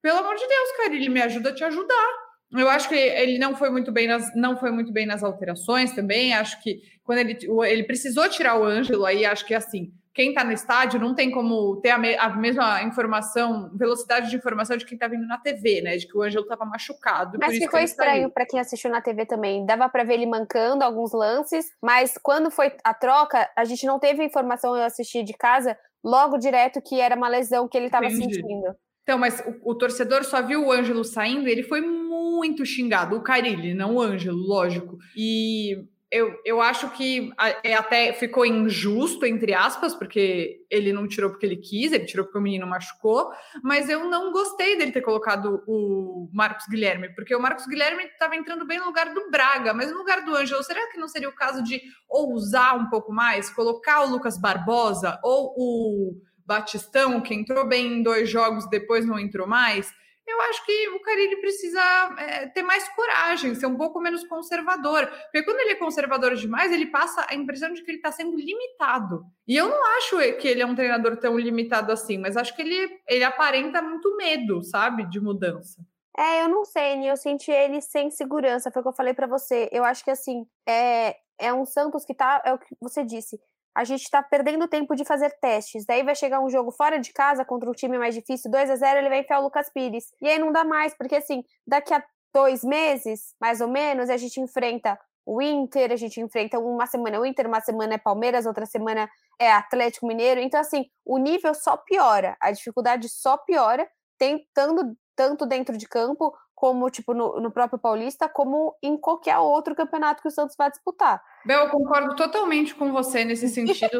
Pelo 0.00 0.18
amor 0.18 0.36
de 0.36 0.46
Deus, 0.46 0.76
cara, 0.76 0.94
ele 0.94 1.08
me 1.08 1.20
ajuda 1.22 1.48
a 1.48 1.54
te 1.54 1.64
ajudar. 1.64 2.08
Eu 2.52 2.68
acho 2.68 2.88
que 2.88 2.94
ele 2.94 3.36
não 3.38 3.56
foi 3.56 3.68
muito 3.68 3.90
bem 3.90 4.06
nas, 4.06 4.32
não 4.36 4.56
foi 4.56 4.70
muito 4.70 4.92
bem 4.92 5.06
nas 5.06 5.24
alterações 5.24 5.92
também. 5.92 6.34
Acho 6.34 6.62
que 6.62 6.80
quando 7.02 7.18
ele, 7.18 7.36
ele 7.66 7.82
precisou 7.82 8.28
tirar 8.28 8.56
o 8.56 8.64
Ângelo, 8.64 9.04
aí 9.04 9.24
acho 9.24 9.44
que 9.44 9.54
assim, 9.54 9.92
quem 10.14 10.28
está 10.28 10.44
no 10.44 10.52
estádio 10.52 11.00
não 11.00 11.12
tem 11.12 11.28
como 11.28 11.76
ter 11.80 11.90
a, 11.90 11.98
me, 11.98 12.16
a, 12.16 12.30
mesma 12.36 12.82
informação, 12.84 13.68
velocidade 13.74 14.30
de 14.30 14.36
informação 14.36 14.76
de 14.76 14.86
quem 14.86 14.94
está 14.94 15.08
vindo 15.08 15.26
na 15.26 15.38
TV, 15.38 15.82
né? 15.82 15.96
De 15.96 16.06
que 16.06 16.16
o 16.16 16.22
Ângelo 16.22 16.44
estava 16.44 16.64
machucado. 16.64 17.36
Mas 17.40 17.58
ficou 17.58 17.80
estranho 17.80 18.30
para 18.30 18.46
quem 18.46 18.60
assistiu 18.60 18.90
na 18.90 19.00
TV 19.00 19.26
também. 19.26 19.66
Dava 19.66 19.88
para 19.88 20.04
ver 20.04 20.14
ele 20.14 20.26
mancando 20.26 20.84
alguns 20.84 21.12
lances, 21.12 21.66
mas 21.82 22.16
quando 22.22 22.48
foi 22.48 22.72
a 22.84 22.94
troca, 22.94 23.50
a 23.56 23.64
gente 23.64 23.84
não 23.86 23.98
teve 23.98 24.22
informação, 24.22 24.76
eu 24.76 24.84
assisti 24.84 25.24
de 25.24 25.32
casa, 25.32 25.76
logo 26.02 26.38
direto 26.38 26.80
que 26.80 27.00
era 27.00 27.16
uma 27.16 27.28
lesão 27.28 27.66
que 27.66 27.76
ele 27.76 27.86
estava 27.86 28.08
sentindo. 28.08 28.76
Então, 29.02 29.18
mas 29.18 29.40
o, 29.40 29.72
o, 29.72 29.74
torcedor 29.74 30.24
só 30.24 30.40
viu 30.40 30.64
o 30.64 30.72
Ângelo 30.72 31.04
saindo, 31.04 31.48
ele 31.48 31.62
foi 31.64 31.80
muito 31.82 32.64
xingado, 32.64 33.16
o 33.16 33.22
Carilli, 33.22 33.74
não 33.74 33.96
o 33.96 34.00
Ângelo, 34.00 34.38
lógico. 34.38 34.96
E 35.16 35.76
eu, 36.14 36.40
eu 36.44 36.62
acho 36.62 36.90
que 36.90 37.32
é 37.64 37.74
até 37.74 38.12
ficou 38.12 38.46
injusto, 38.46 39.26
entre 39.26 39.52
aspas, 39.52 39.96
porque 39.96 40.64
ele 40.70 40.92
não 40.92 41.08
tirou 41.08 41.28
porque 41.28 41.44
ele 41.44 41.56
quis, 41.56 41.90
ele 41.90 42.04
tirou 42.04 42.24
porque 42.24 42.38
o 42.38 42.40
menino 42.40 42.68
machucou, 42.68 43.32
mas 43.64 43.88
eu 43.88 44.08
não 44.08 44.30
gostei 44.30 44.78
dele 44.78 44.92
ter 44.92 45.00
colocado 45.00 45.64
o 45.66 46.30
Marcos 46.32 46.66
Guilherme, 46.68 47.12
porque 47.16 47.34
o 47.34 47.42
Marcos 47.42 47.66
Guilherme 47.66 48.04
estava 48.04 48.36
entrando 48.36 48.64
bem 48.64 48.78
no 48.78 48.86
lugar 48.86 49.12
do 49.12 49.28
Braga, 49.28 49.74
mas 49.74 49.90
no 49.90 49.98
lugar 49.98 50.24
do 50.24 50.36
Ângelo, 50.36 50.62
será 50.62 50.88
que 50.92 50.98
não 50.98 51.08
seria 51.08 51.28
o 51.28 51.34
caso 51.34 51.64
de 51.64 51.82
ousar 52.08 52.76
um 52.76 52.88
pouco 52.88 53.12
mais, 53.12 53.50
colocar 53.50 54.02
o 54.02 54.10
Lucas 54.10 54.38
Barbosa 54.38 55.18
ou 55.20 55.52
o 55.56 56.20
Batistão, 56.46 57.20
que 57.20 57.34
entrou 57.34 57.66
bem 57.66 57.98
em 57.98 58.02
dois 58.04 58.30
jogos, 58.30 58.70
depois 58.70 59.04
não 59.04 59.18
entrou 59.18 59.48
mais? 59.48 59.92
Eu 60.26 60.40
acho 60.42 60.64
que 60.64 60.88
o 60.88 61.00
Carilli 61.00 61.36
precisa 61.36 61.80
é, 62.18 62.46
ter 62.48 62.62
mais 62.62 62.88
coragem, 62.90 63.54
ser 63.54 63.66
um 63.66 63.76
pouco 63.76 64.00
menos 64.00 64.26
conservador. 64.26 65.06
Porque 65.06 65.42
quando 65.42 65.60
ele 65.60 65.72
é 65.72 65.76
conservador 65.76 66.34
demais, 66.34 66.72
ele 66.72 66.86
passa 66.86 67.26
a 67.28 67.34
impressão 67.34 67.72
de 67.72 67.82
que 67.82 67.90
ele 67.90 67.98
está 67.98 68.10
sendo 68.10 68.36
limitado. 68.36 69.24
E 69.46 69.56
eu 69.56 69.68
não 69.68 69.84
acho 69.98 70.16
que 70.38 70.48
ele 70.48 70.62
é 70.62 70.66
um 70.66 70.74
treinador 70.74 71.16
tão 71.18 71.38
limitado 71.38 71.92
assim, 71.92 72.16
mas 72.18 72.36
acho 72.36 72.56
que 72.56 72.62
ele, 72.62 73.00
ele 73.06 73.24
aparenta 73.24 73.82
muito 73.82 74.16
medo, 74.16 74.62
sabe, 74.62 75.08
de 75.08 75.20
mudança. 75.20 75.82
É, 76.16 76.42
eu 76.42 76.48
não 76.48 76.64
sei, 76.64 77.10
eu 77.10 77.16
senti 77.16 77.50
ele 77.50 77.80
sem 77.80 78.08
segurança, 78.10 78.70
foi 78.70 78.80
o 78.80 78.82
que 78.84 78.88
eu 78.88 78.94
falei 78.94 79.12
para 79.12 79.26
você. 79.26 79.68
Eu 79.72 79.84
acho 79.84 80.04
que 80.04 80.10
assim, 80.10 80.46
é, 80.66 81.16
é 81.38 81.52
um 81.52 81.66
Santos 81.66 82.04
que 82.04 82.14
tá, 82.14 82.40
é 82.44 82.52
o 82.52 82.58
que 82.58 82.74
você 82.80 83.04
disse, 83.04 83.38
a 83.74 83.84
gente 83.84 84.02
está 84.02 84.22
perdendo 84.22 84.68
tempo 84.68 84.94
de 84.94 85.04
fazer 85.04 85.30
testes. 85.40 85.84
Daí 85.84 86.02
vai 86.02 86.14
chegar 86.14 86.40
um 86.40 86.48
jogo 86.48 86.70
fora 86.70 86.98
de 86.98 87.12
casa 87.12 87.44
contra 87.44 87.68
um 87.68 87.72
time 87.72 87.98
mais 87.98 88.14
difícil, 88.14 88.50
2 88.50 88.70
a 88.70 88.76
0 88.76 88.98
ele 89.00 89.08
vai 89.08 89.20
enfiar 89.20 89.40
o 89.40 89.42
Lucas 89.42 89.68
Pires. 89.70 90.12
E 90.20 90.28
aí 90.28 90.38
não 90.38 90.52
dá 90.52 90.64
mais, 90.64 90.94
porque 90.96 91.16
assim, 91.16 91.42
daqui 91.66 91.92
a 91.92 92.02
dois 92.32 92.64
meses, 92.64 93.34
mais 93.40 93.60
ou 93.60 93.68
menos, 93.68 94.10
a 94.10 94.16
gente 94.16 94.40
enfrenta 94.40 94.98
o 95.26 95.40
Inter, 95.40 95.90
a 95.90 95.96
gente 95.96 96.20
enfrenta 96.20 96.58
uma 96.58 96.86
semana 96.86 97.18
o 97.18 97.24
Inter, 97.24 97.46
uma 97.46 97.60
semana 97.60 97.94
é 97.94 97.98
Palmeiras, 97.98 98.44
outra 98.44 98.66
semana 98.66 99.08
é 99.38 99.50
Atlético 99.50 100.06
Mineiro. 100.06 100.40
Então, 100.40 100.60
assim, 100.60 100.84
o 101.04 101.16
nível 101.18 101.54
só 101.54 101.76
piora, 101.76 102.36
a 102.40 102.50
dificuldade 102.50 103.08
só 103.08 103.36
piora, 103.38 103.88
tentando 104.18 104.94
tanto 105.16 105.46
dentro 105.46 105.76
de 105.76 105.88
campo 105.88 106.34
como 106.54 106.88
tipo 106.88 107.12
no, 107.12 107.40
no, 107.40 107.50
próprio 107.50 107.78
Paulista, 107.78 108.28
como 108.28 108.74
em 108.82 108.96
qualquer 108.96 109.36
outro 109.36 109.74
campeonato 109.74 110.22
que 110.22 110.28
o 110.28 110.30
Santos 110.30 110.56
vai 110.56 110.70
disputar. 110.70 111.22
Bel, 111.44 111.64
eu 111.64 111.70
concordo 111.70 112.16
totalmente 112.16 112.74
com 112.74 112.90
você 112.90 113.24
nesse 113.24 113.48
sentido. 113.48 113.98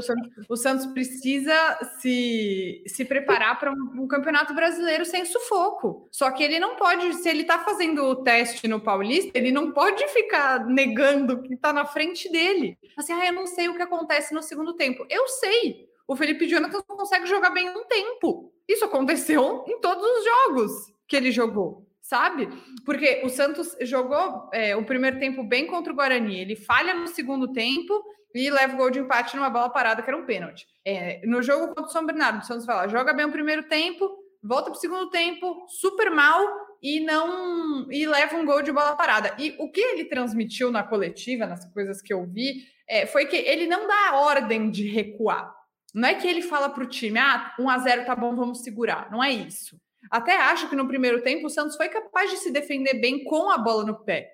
o, 0.49 0.57
Santos, 0.57 0.87
precisa 0.87 1.53
se, 2.01 2.83
se 2.87 3.05
preparar 3.05 3.59
para 3.59 3.71
um, 3.71 4.03
um, 4.03 4.09
campeonato 4.09 4.55
brasileiro 4.55 5.05
sem 5.05 5.27
sufoco. 5.27 6.09
Só 6.11 6.31
que 6.31 6.43
ele 6.43 6.59
não 6.59 6.77
pode, 6.77 7.13
se 7.17 7.29
ele 7.29 7.43
está 7.43 7.59
fazendo 7.59 8.03
o 8.03 8.17
teste 8.17 8.67
no 8.67 8.81
Paulista, 8.81 9.37
ele 9.37 9.53
não 9.53 9.73
pode 9.73 10.07
ficar 10.09 10.65
negando 10.65 11.43
que 11.43 11.53
está 11.55 11.71
na 11.71 11.85
frente 11.85 12.31
dele. 12.31 12.79
Assim, 12.97 13.13
ah, 13.13 13.27
eu 13.27 13.33
não 13.35 13.47
sei 13.47 13.69
o 13.69 13.75
que 13.75 13.83
acontece 13.83 14.33
no 14.33 14.43
segundo 14.43 14.75
tempo. 14.75 15.05
Eu 15.11 15.29
sei. 15.29 15.87
O 16.07 16.17
Felipe 16.17 16.49
Jonathan 16.49 16.81
não 16.89 16.97
consegue 16.97 17.27
jogar 17.27 17.51
bem 17.51 17.69
um 17.69 17.85
tempo. 17.85 18.53
Isso 18.67 18.87
aconteceu 18.87 19.65
em 19.69 19.79
todos 19.81 20.03
os 20.03 20.25
jogos 20.25 20.95
que 21.09 21.17
ele 21.17 21.31
jogou 21.31 21.85
sabe? 22.05 22.49
Porque 22.85 23.23
o 23.25 23.31
Santos 23.31 23.75
jogou 23.81 24.51
é, 24.53 24.77
o 24.77 24.85
primeiro 24.85 25.19
tempo 25.19 25.43
bem 25.43 25.67
contra 25.67 25.93
o 25.93 25.97
Guarani, 25.97 26.39
ele 26.39 26.55
falha 26.55 26.95
no 26.95 27.07
segundo 27.09 27.51
tempo 27.53 28.05
e 28.35 28.51
leva 28.51 28.75
o 28.75 28.77
gol 28.77 28.91
de 28.91 28.99
empate 28.99 29.37
numa 29.37 29.49
bola 29.49 29.71
parada, 29.71 30.03
que 30.03 30.11
era 30.11 30.19
um 30.19 30.27
pênalti. 30.27 30.67
É, 30.85 31.27
no 31.27 31.43
jogo 31.43 31.69
contra 31.69 31.85
o 31.85 31.89
São 31.89 32.05
Bernardo, 32.05 32.43
o 32.43 32.45
Santos 32.45 32.67
lá, 32.67 32.87
joga 32.89 33.15
bem 33.15 33.25
o 33.25 33.33
primeiro 33.33 33.63
tempo, 33.69 34.11
volta 34.43 34.71
para 34.71 34.77
o 34.77 34.81
segundo 34.81 35.09
tempo, 35.09 35.67
super 35.69 36.11
mal 36.11 36.45
e 36.83 37.01
não 37.01 37.91
e 37.91 38.07
leva 38.07 38.37
um 38.37 38.45
gol 38.45 38.61
de 38.61 38.71
bola 38.71 38.97
parada. 38.97 39.35
E 39.39 39.57
o 39.59 39.71
que 39.71 39.81
ele 39.81 40.05
transmitiu 40.05 40.71
na 40.71 40.83
coletiva, 40.83 41.47
nas 41.47 41.65
coisas 41.73 42.03
que 42.03 42.13
eu 42.13 42.27
vi, 42.27 42.67
é, 42.87 43.07
foi 43.07 43.25
que 43.25 43.37
ele 43.37 43.67
não 43.67 43.87
dá 43.87 44.17
ordem 44.17 44.71
de 44.71 44.87
recuar. 44.89 45.55
Não 45.95 46.09
é 46.09 46.15
que 46.15 46.27
ele 46.27 46.43
fala 46.43 46.69
para 46.69 46.83
o 46.83 46.89
time, 46.89 47.19
ah, 47.19 47.55
1 47.59 47.71
a 47.71 47.79
0 47.79 48.05
tá 48.05 48.17
bom, 48.17 48.35
vamos 48.35 48.63
segurar. 48.63 49.11
Não 49.11 49.23
é 49.23 49.31
isso. 49.31 49.81
Até 50.11 50.37
acho 50.37 50.69
que 50.69 50.77
no 50.77 50.89
primeiro 50.89 51.23
tempo 51.23 51.47
o 51.47 51.51
Santos 51.51 51.77
foi 51.77 51.89
capaz 51.89 52.31
de 52.31 52.37
se 52.39 52.51
defender 52.51 53.01
bem 53.01 53.25
com 53.25 53.51
a 53.51 53.59
bola 53.59 53.85
no 53.85 54.05
pé. 54.05 54.31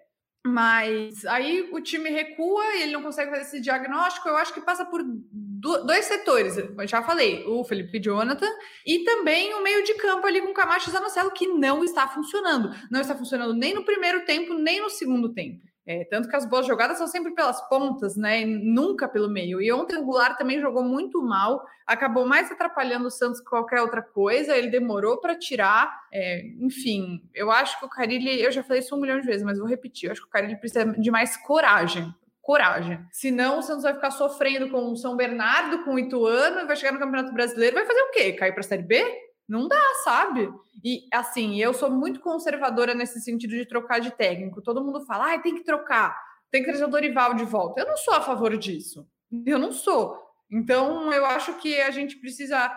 Mas 0.47 1.25
aí 1.27 1.69
o 1.71 1.83
time 1.83 2.09
recua 2.09 2.65
e 2.75 2.83
ele 2.83 2.93
não 2.93 3.03
consegue 3.03 3.31
fazer 3.31 3.43
esse 3.43 3.61
diagnóstico. 3.61 4.29
Eu 4.29 4.37
acho 4.37 4.55
que 4.55 4.61
passa 4.62 4.87
por 4.87 5.03
dois 5.05 6.07
setores. 6.07 6.57
Eu 6.57 6.87
já 6.87 7.03
falei, 7.03 7.45
o 7.47 7.62
Felipe 7.62 8.00
Jonathan 8.00 8.49
e 8.87 9.05
também 9.05 9.53
o 9.55 9.62
meio 9.62 9.85
de 9.85 9.95
campo 9.95 10.27
ali 10.27 10.41
com 10.41 10.55
Camacho 10.55 10.89
e 10.89 10.93
Zanocelo, 10.93 11.31
que 11.33 11.47
não 11.47 11.85
está 11.85 12.09
funcionando. 12.09 12.71
Não 12.91 13.00
está 13.00 13.15
funcionando 13.15 13.53
nem 13.53 13.75
no 13.75 13.85
primeiro 13.85 14.25
tempo, 14.25 14.55
nem 14.55 14.81
no 14.81 14.89
segundo 14.89 15.33
tempo. 15.35 15.70
É, 15.87 16.05
tanto 16.05 16.29
que 16.29 16.37
as 16.37 16.45
boas 16.45 16.67
jogadas 16.67 16.99
são 16.99 17.07
sempre 17.07 17.33
pelas 17.33 17.61
pontas, 17.69 18.17
né? 18.17 18.45
nunca 18.45 19.09
pelo 19.09 19.29
meio. 19.29 19.61
E 19.61 19.73
ontem 19.73 19.97
o 19.97 20.05
Goulart 20.05 20.37
também 20.37 20.61
jogou 20.61 20.85
muito 20.85 21.23
mal, 21.23 21.65
acabou 21.87 22.27
mais 22.27 22.51
atrapalhando 22.51 23.07
o 23.07 23.11
Santos 23.11 23.41
que 23.41 23.49
qualquer 23.49 23.81
outra 23.81 24.03
coisa. 24.03 24.57
Ele 24.57 24.69
demorou 24.69 25.19
para 25.19 25.35
tirar. 25.37 26.03
É, 26.13 26.47
enfim, 26.61 27.23
eu 27.35 27.51
acho 27.51 27.79
que 27.79 27.87
o 27.87 27.89
Carilli, 27.89 28.41
eu 28.41 28.53
já 28.53 28.63
falei 28.63 28.81
isso 28.81 28.95
um 28.95 29.01
milhão 29.01 29.21
de 29.21 29.27
vezes, 29.27 29.43
mas 29.43 29.59
vou 29.59 29.67
repetir: 29.67 30.07
eu 30.07 30.13
acho 30.13 30.21
que 30.21 30.29
o 30.29 30.31
Carilli 30.31 30.57
precisa 30.57 30.85
de 30.85 31.11
mais 31.11 31.37
coragem. 31.37 32.15
Coragem. 32.43 32.99
Senão 33.13 33.59
o 33.59 33.63
Santos 33.63 33.83
vai 33.83 33.95
ficar 33.95 34.11
sofrendo 34.11 34.71
com 34.71 34.91
o 34.91 34.97
São 34.97 35.17
Bernardo, 35.17 35.85
com 35.85 35.95
o 35.95 35.99
Ituano, 35.99 36.61
e 36.61 36.67
vai 36.67 36.77
chegar 36.77 36.93
no 36.93 36.99
Campeonato 36.99 37.33
Brasileiro, 37.33 37.77
vai 37.77 37.87
fazer 37.87 38.01
o 38.01 38.11
quê? 38.11 38.33
Cair 38.33 38.53
para 38.53 38.61
a 38.61 38.65
Série 38.65 38.83
B? 38.83 39.30
Não 39.50 39.66
dá, 39.66 39.83
sabe? 40.04 40.49
E 40.85 41.09
assim, 41.12 41.61
eu 41.61 41.75
sou 41.75 41.90
muito 41.90 42.21
conservadora 42.21 42.95
nesse 42.95 43.21
sentido 43.21 43.50
de 43.50 43.66
trocar 43.66 43.99
de 43.99 44.12
técnico. 44.12 44.62
Todo 44.62 44.83
mundo 44.85 45.04
fala, 45.04 45.35
ah, 45.35 45.38
tem 45.40 45.57
que 45.57 45.64
trocar, 45.64 46.16
tem 46.52 46.62
que 46.62 46.69
trazer 46.69 46.85
o 46.85 46.88
Dorival 46.88 47.35
de 47.35 47.45
volta. 47.45 47.80
Eu 47.80 47.88
não 47.88 47.97
sou 47.97 48.14
a 48.14 48.21
favor 48.21 48.57
disso. 48.57 49.04
Eu 49.45 49.59
não 49.59 49.73
sou. 49.73 50.16
Então, 50.49 51.12
eu 51.12 51.26
acho 51.26 51.54
que 51.54 51.80
a 51.80 51.90
gente 51.90 52.16
precisa 52.21 52.71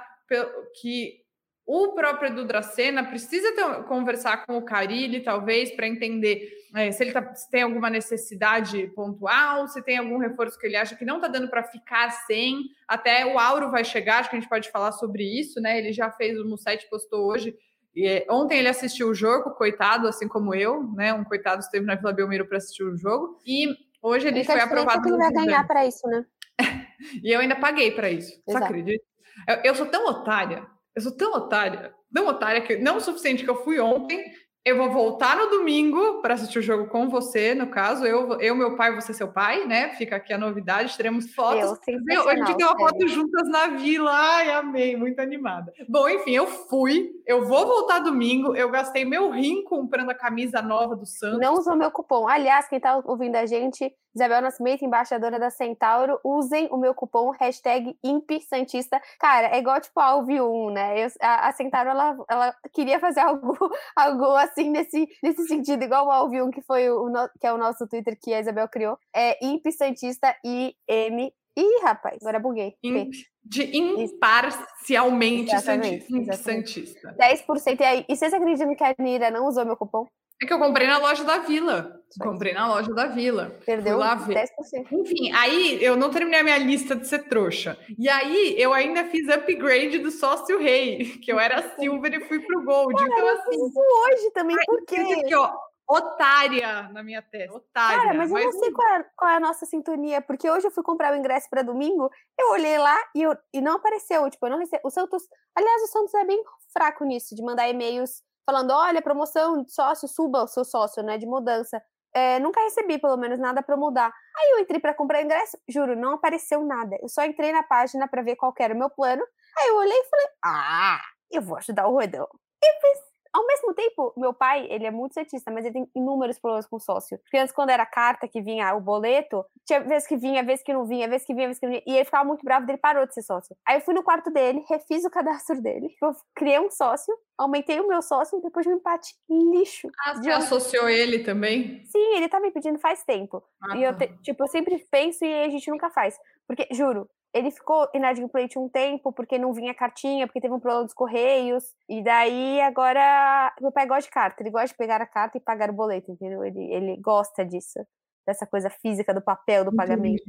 que 0.81 1.21
o 1.63 1.89
próprio 1.89 2.31
Edu 2.31 2.43
Dracena 2.43 3.03
precisa 3.03 3.53
ter, 3.53 3.83
conversar 3.83 4.43
com 4.47 4.57
o 4.57 4.65
Carilli, 4.65 5.21
talvez, 5.21 5.69
para 5.75 5.87
entender 5.87 6.49
é, 6.75 6.91
se 6.91 7.03
ele 7.03 7.11
tá, 7.11 7.35
se 7.35 7.49
tem 7.49 7.61
alguma 7.61 7.89
necessidade 7.89 8.87
pontual, 8.95 9.67
se 9.67 9.81
tem 9.83 9.97
algum 9.97 10.17
reforço 10.17 10.57
que 10.57 10.65
ele 10.65 10.75
acha 10.75 10.95
que 10.95 11.05
não 11.05 11.17
está 11.17 11.27
dando 11.27 11.47
para 11.47 11.63
ficar 11.63 12.09
sem. 12.25 12.63
Até 12.87 13.25
o 13.25 13.37
Auro 13.37 13.69
vai 13.69 13.83
chegar, 13.85 14.19
acho 14.19 14.29
que 14.29 14.35
a 14.35 14.39
gente 14.39 14.49
pode 14.49 14.71
falar 14.71 14.91
sobre 14.93 15.23
isso, 15.23 15.61
né? 15.61 15.77
Ele 15.77 15.93
já 15.93 16.11
fez, 16.11 16.39
o 16.39 16.45
Musset 16.45 16.87
postou 16.89 17.27
hoje. 17.27 17.55
E, 17.95 18.07
é, 18.07 18.25
ontem 18.27 18.57
ele 18.57 18.67
assistiu 18.67 19.09
o 19.09 19.13
jogo, 19.13 19.51
coitado, 19.51 20.07
assim 20.07 20.27
como 20.27 20.55
eu, 20.55 20.83
né? 20.95 21.13
Um 21.13 21.23
coitado 21.23 21.61
esteve 21.61 21.85
na 21.85 21.95
Vila 21.95 22.11
Belmiro 22.11 22.47
para 22.47 22.57
assistir 22.57 22.83
o 22.83 22.97
jogo. 22.97 23.39
E 23.45 23.67
hoje 24.01 24.27
ele 24.27 24.43
foi 24.43 24.59
aprovado. 24.59 25.03
Que 25.03 25.09
ele 25.09 25.17
vai 25.17 25.31
ganhar 25.31 25.67
para 25.67 25.85
isso, 25.85 26.07
né? 26.07 26.25
e 27.23 27.31
eu 27.31 27.39
ainda 27.39 27.55
paguei 27.55 27.91
para 27.91 28.09
isso. 28.09 28.41
Você 28.47 28.57
acredita? 28.57 29.03
Eu, 29.47 29.55
eu 29.63 29.75
sou 29.75 29.85
tão 29.85 30.07
otária 30.07 30.67
eu 30.95 31.01
sou 31.01 31.11
tão 31.11 31.33
otária, 31.33 31.93
tão 32.13 32.27
otária 32.27 32.61
que 32.61 32.77
não 32.77 32.97
o 32.97 33.01
suficiente 33.01 33.43
que 33.43 33.49
eu 33.49 33.63
fui 33.63 33.79
ontem. 33.79 34.23
Eu 34.65 34.77
vou 34.77 34.89
voltar 34.89 35.35
no 35.35 35.47
domingo 35.47 36.21
para 36.21 36.35
assistir 36.35 36.59
o 36.59 36.61
jogo 36.61 36.87
com 36.87 37.09
você, 37.09 37.53
no 37.53 37.67
caso. 37.67 38.05
Eu, 38.05 38.39
eu 38.39 38.55
meu 38.55 38.77
pai, 38.77 38.95
você 38.95 39.13
seu 39.13 39.27
pai, 39.27 39.65
né? 39.65 39.89
Fica 39.95 40.15
aqui 40.15 40.31
a 40.31 40.37
novidade, 40.37 40.95
teremos 40.95 41.33
fotos. 41.33 41.77
Eu, 42.09 42.29
a 42.29 42.35
gente 42.35 42.55
tem 42.55 42.65
uma 42.65 42.77
foto 42.77 43.05
juntas 43.09 43.49
na 43.49 43.67
vila. 43.67 44.09
Ai, 44.09 44.51
amei, 44.51 44.95
muito 44.95 45.19
animada. 45.19 45.73
Bom, 45.89 46.07
enfim, 46.07 46.31
eu 46.31 46.47
fui. 46.47 47.11
Eu 47.27 47.45
vou 47.45 47.67
voltar 47.67 47.99
domingo. 47.99 48.55
Eu 48.55 48.69
gastei 48.69 49.03
meu 49.03 49.31
rim 49.31 49.65
comprando 49.65 50.11
a 50.11 50.15
camisa 50.15 50.61
nova 50.61 50.95
do 50.95 51.05
Santos. 51.05 51.39
Não 51.39 51.55
usou 51.55 51.75
meu 51.75 51.91
cupom. 51.91 52.25
Aliás, 52.25 52.69
quem 52.69 52.77
está 52.77 53.01
ouvindo 53.03 53.35
a 53.35 53.45
gente, 53.45 53.93
Isabel 54.15 54.41
Nascimento, 54.41 54.85
embaixadora 54.85 55.39
da 55.39 55.49
Centauro, 55.49 56.19
usem 56.23 56.69
o 56.71 56.77
meu 56.77 56.93
cupom 56.93 57.31
hashtag 57.31 57.97
IMPSantista. 58.01 59.01
Cara, 59.19 59.47
é 59.47 59.59
igual 59.59 59.81
tipo 59.81 59.99
a 59.99 60.11
Alvi1, 60.11 60.71
né? 60.71 61.03
Eu, 61.03 61.09
a, 61.21 61.49
a, 61.49 61.51
Centauro, 61.51 61.89
ela, 61.89 62.17
ela 62.29 62.55
queria 62.71 62.99
fazer 62.99 63.19
algo, 63.21 63.57
algo 63.95 64.25
assim 64.35 64.52
nesse, 64.57 65.07
nesse 65.21 65.47
sentido, 65.47 65.83
igual 65.83 66.07
o 66.07 66.11
Alvi1, 66.11 66.51
que, 66.51 66.61
foi 66.61 66.89
o, 66.89 67.11
que 67.39 67.47
é 67.47 67.53
o 67.53 67.57
nosso 67.57 67.87
Twitter 67.87 68.17
que 68.21 68.33
a 68.33 68.39
Isabel 68.39 68.67
criou. 68.67 68.97
É 69.15 69.43
IMPSantista 69.45 70.35
e 70.45 70.75
M 70.87 71.33
Ih, 71.55 71.81
rapaz, 71.83 72.17
agora 72.21 72.39
buguei. 72.39 72.75
In, 72.83 73.11
de 73.43 73.77
imparcialmente 73.77 75.53
exatamente, 75.53 76.35
santista. 76.35 77.15
10%. 77.15 77.79
E 77.79 77.83
aí, 77.83 78.05
e 78.09 78.15
vocês 78.15 78.33
acreditam 78.33 78.75
que 78.75 78.83
a 78.83 78.95
Nira 78.97 79.29
não 79.29 79.47
usou 79.47 79.63
meu 79.65 79.77
cupom? 79.77 80.07
É 80.43 80.45
que 80.45 80.51
eu 80.51 80.59
comprei 80.59 80.85
na 80.85 80.97
loja 80.97 81.23
da 81.23 81.37
Vila. 81.37 82.01
Comprei 82.19 82.53
na 82.53 82.67
loja 82.67 82.93
da 82.93 83.07
Vila. 83.07 83.57
Perdeu 83.65 83.97
lá 83.97 84.13
ver. 84.15 84.35
10%. 84.35 84.91
Enfim, 84.91 85.31
aí 85.31 85.81
eu 85.81 85.95
não 85.95 86.11
terminei 86.11 86.41
a 86.41 86.43
minha 86.43 86.57
lista 86.57 86.97
de 86.97 87.07
ser 87.07 87.29
trouxa. 87.29 87.77
E 87.97 88.09
aí 88.09 88.53
eu 88.61 88.73
ainda 88.73 89.05
fiz 89.05 89.29
upgrade 89.29 89.99
do 89.99 90.11
sócio 90.11 90.59
rei, 90.59 91.05
que 91.23 91.31
eu 91.31 91.39
era 91.39 91.75
silver 91.77 92.13
e 92.13 92.27
fui 92.27 92.41
pro 92.41 92.61
gold. 92.65 92.93
Cara, 92.93 93.09
então, 93.09 93.27
assim. 93.29 93.55
isso 93.55 93.79
hoje 93.79 94.31
também, 94.31 94.57
por 94.65 94.85
quê? 94.85 94.97
Aqui, 94.97 95.33
ó, 95.33 95.53
otária 95.89 96.89
na 96.91 97.01
minha 97.01 97.21
testa. 97.21 97.55
Otária. 97.55 98.01
Cara, 98.01 98.13
mas 98.15 98.29
eu 98.29 98.33
mas... 98.33 98.43
não 98.43 98.51
sei 98.51 98.71
qual 98.73 98.87
é, 98.89 99.05
qual 99.15 99.31
é, 99.31 99.35
a 99.37 99.39
nossa 99.39 99.65
sintonia, 99.65 100.21
porque 100.21 100.49
hoje 100.49 100.67
eu 100.67 100.71
fui 100.71 100.83
comprar 100.83 101.13
o 101.13 101.17
ingresso 101.17 101.49
para 101.49 101.63
domingo, 101.63 102.09
eu 102.37 102.51
olhei 102.51 102.77
lá 102.77 102.97
e, 103.15 103.21
eu, 103.21 103.33
e 103.53 103.61
não 103.61 103.77
apareceu. 103.77 104.29
Tipo, 104.29 104.47
eu 104.47 104.51
não 104.51 104.59
recebi. 104.59 104.81
O 104.83 104.89
Santos. 104.89 105.23
Aliás, 105.55 105.83
o 105.83 105.87
Santos 105.87 106.13
é 106.15 106.25
bem 106.25 106.43
fraco 106.73 107.05
nisso, 107.05 107.33
de 107.33 107.41
mandar 107.41 107.69
e-mails 107.69 108.21
falando: 108.45 108.71
olha, 108.71 109.01
promoção 109.01 109.63
de 109.63 109.73
sócio, 109.73 110.07
suba 110.07 110.43
o 110.43 110.47
seu 110.47 110.63
sócio, 110.65 111.03
né? 111.03 111.17
De 111.17 111.25
mudança. 111.25 111.81
É, 112.15 112.39
nunca 112.39 112.61
recebi, 112.61 112.99
pelo 112.99 113.17
menos, 113.17 113.39
nada 113.39 113.63
para 113.63 113.75
mudar. 113.75 114.13
Aí 114.37 114.51
eu 114.51 114.59
entrei 114.59 114.79
para 114.79 114.93
comprar 114.93 115.23
ingresso, 115.23 115.57
juro, 115.67 115.95
não 115.95 116.13
apareceu 116.13 116.63
nada. 116.63 116.95
Eu 117.01 117.09
só 117.09 117.25
entrei 117.25 117.51
na 117.51 117.63
página 117.63 118.07
para 118.07 118.21
ver 118.21 118.35
qual 118.35 118.53
era 118.59 118.73
o 118.73 118.77
meu 118.77 118.89
plano. 118.89 119.23
Aí 119.57 119.67
eu 119.69 119.77
olhei 119.77 119.97
e 119.97 120.09
falei: 120.09 120.27
ah, 120.45 121.01
eu 121.31 121.41
vou 121.41 121.57
ajudar 121.57 121.87
o 121.87 121.93
Rodão. 121.93 122.27
E 122.63 122.81
fiz 122.81 123.12
ao 123.33 123.45
mesmo 123.47 123.73
tempo, 123.73 124.13
meu 124.15 124.31
pai, 124.31 124.67
ele 124.69 124.85
é 124.85 124.91
muito 124.91 125.13
cientista, 125.13 125.49
mas 125.49 125.65
ele 125.65 125.73
tem 125.73 125.91
inúmeros 125.95 126.37
problemas 126.37 126.67
com 126.67 126.79
sócio. 126.79 127.17
Porque 127.17 127.37
antes, 127.37 127.53
quando 127.53 127.71
era 127.71 127.83
carta 127.85 128.27
que 128.27 128.41
vinha 128.41 128.73
o 128.75 128.79
boleto, 128.79 129.43
tinha 129.65 129.79
vezes 129.79 130.07
que 130.07 130.15
vinha, 130.15 130.43
vezes 130.43 130.63
que 130.63 130.71
não 130.71 130.85
vinha, 130.85 131.07
vezes 131.07 131.25
que 131.25 131.33
vinha, 131.33 131.47
vezes 131.47 131.59
que 131.59 131.65
não 131.65 131.73
vinha. 131.73 131.83
E 131.87 131.95
ele 131.95 132.05
ficava 132.05 132.23
muito 132.23 132.45
bravo, 132.45 132.69
ele 132.69 132.77
parou 132.77 133.07
de 133.07 133.13
ser 133.13 133.23
sócio. 133.23 133.55
Aí 133.67 133.77
eu 133.77 133.81
fui 133.81 133.95
no 133.95 134.03
quarto 134.03 134.29
dele, 134.29 134.63
refiz 134.69 135.03
o 135.03 135.09
cadastro 135.09 135.59
dele, 135.61 135.89
eu 136.01 136.15
criei 136.35 136.59
um 136.59 136.69
sócio, 136.69 137.11
aumentei 137.35 137.79
o 137.79 137.87
meu 137.87 138.03
sócio 138.03 138.39
depois 138.39 138.65
de 138.65 138.71
um 138.71 138.75
empate 138.75 139.15
lixo. 139.27 139.89
Ah, 140.05 140.13
você 140.13 140.29
associou 140.29 140.87
ele 140.87 141.19
também? 141.19 141.83
Sim, 141.85 142.15
ele 142.15 142.29
tá 142.29 142.39
me 142.39 142.51
pedindo 142.51 142.77
faz 142.77 143.03
tempo. 143.03 143.43
Ah, 143.63 143.75
e 143.75 143.83
eu, 143.83 143.97
tá. 143.97 144.05
te, 144.05 144.15
tipo, 144.21 144.43
eu 144.43 144.47
sempre 144.47 144.85
penso 144.91 145.25
e 145.25 145.43
a 145.43 145.49
gente 145.49 145.71
nunca 145.71 145.89
faz. 145.89 146.15
Porque, 146.47 146.67
juro, 146.71 147.09
ele 147.33 147.49
ficou 147.49 147.89
inadimplente 147.93 148.59
um 148.59 148.69
tempo 148.69 149.11
porque 149.11 149.39
não 149.39 149.53
vinha 149.53 149.73
cartinha, 149.73 150.27
porque 150.27 150.39
teve 150.39 150.53
um 150.53 150.59
problema 150.59 150.85
dos 150.85 150.93
correios. 150.93 151.63
E 151.89 152.03
daí 152.03 152.61
agora 152.61 153.53
meu 153.59 153.71
pai 153.71 153.87
gosta 153.87 154.03
de 154.03 154.11
carta, 154.11 154.43
ele 154.43 154.51
gosta 154.51 154.67
de 154.67 154.75
pegar 154.75 155.01
a 155.01 155.07
carta 155.07 155.37
e 155.37 155.41
pagar 155.41 155.69
o 155.69 155.73
boleto, 155.73 156.11
entendeu? 156.11 156.43
Ele, 156.43 156.71
ele 156.71 156.97
gosta 156.97 157.43
disso, 157.43 157.79
dessa 158.25 158.45
coisa 158.45 158.69
física 158.69 159.13
do 159.13 159.21
papel, 159.21 159.65
do 159.65 159.75
pagamento. 159.75 160.23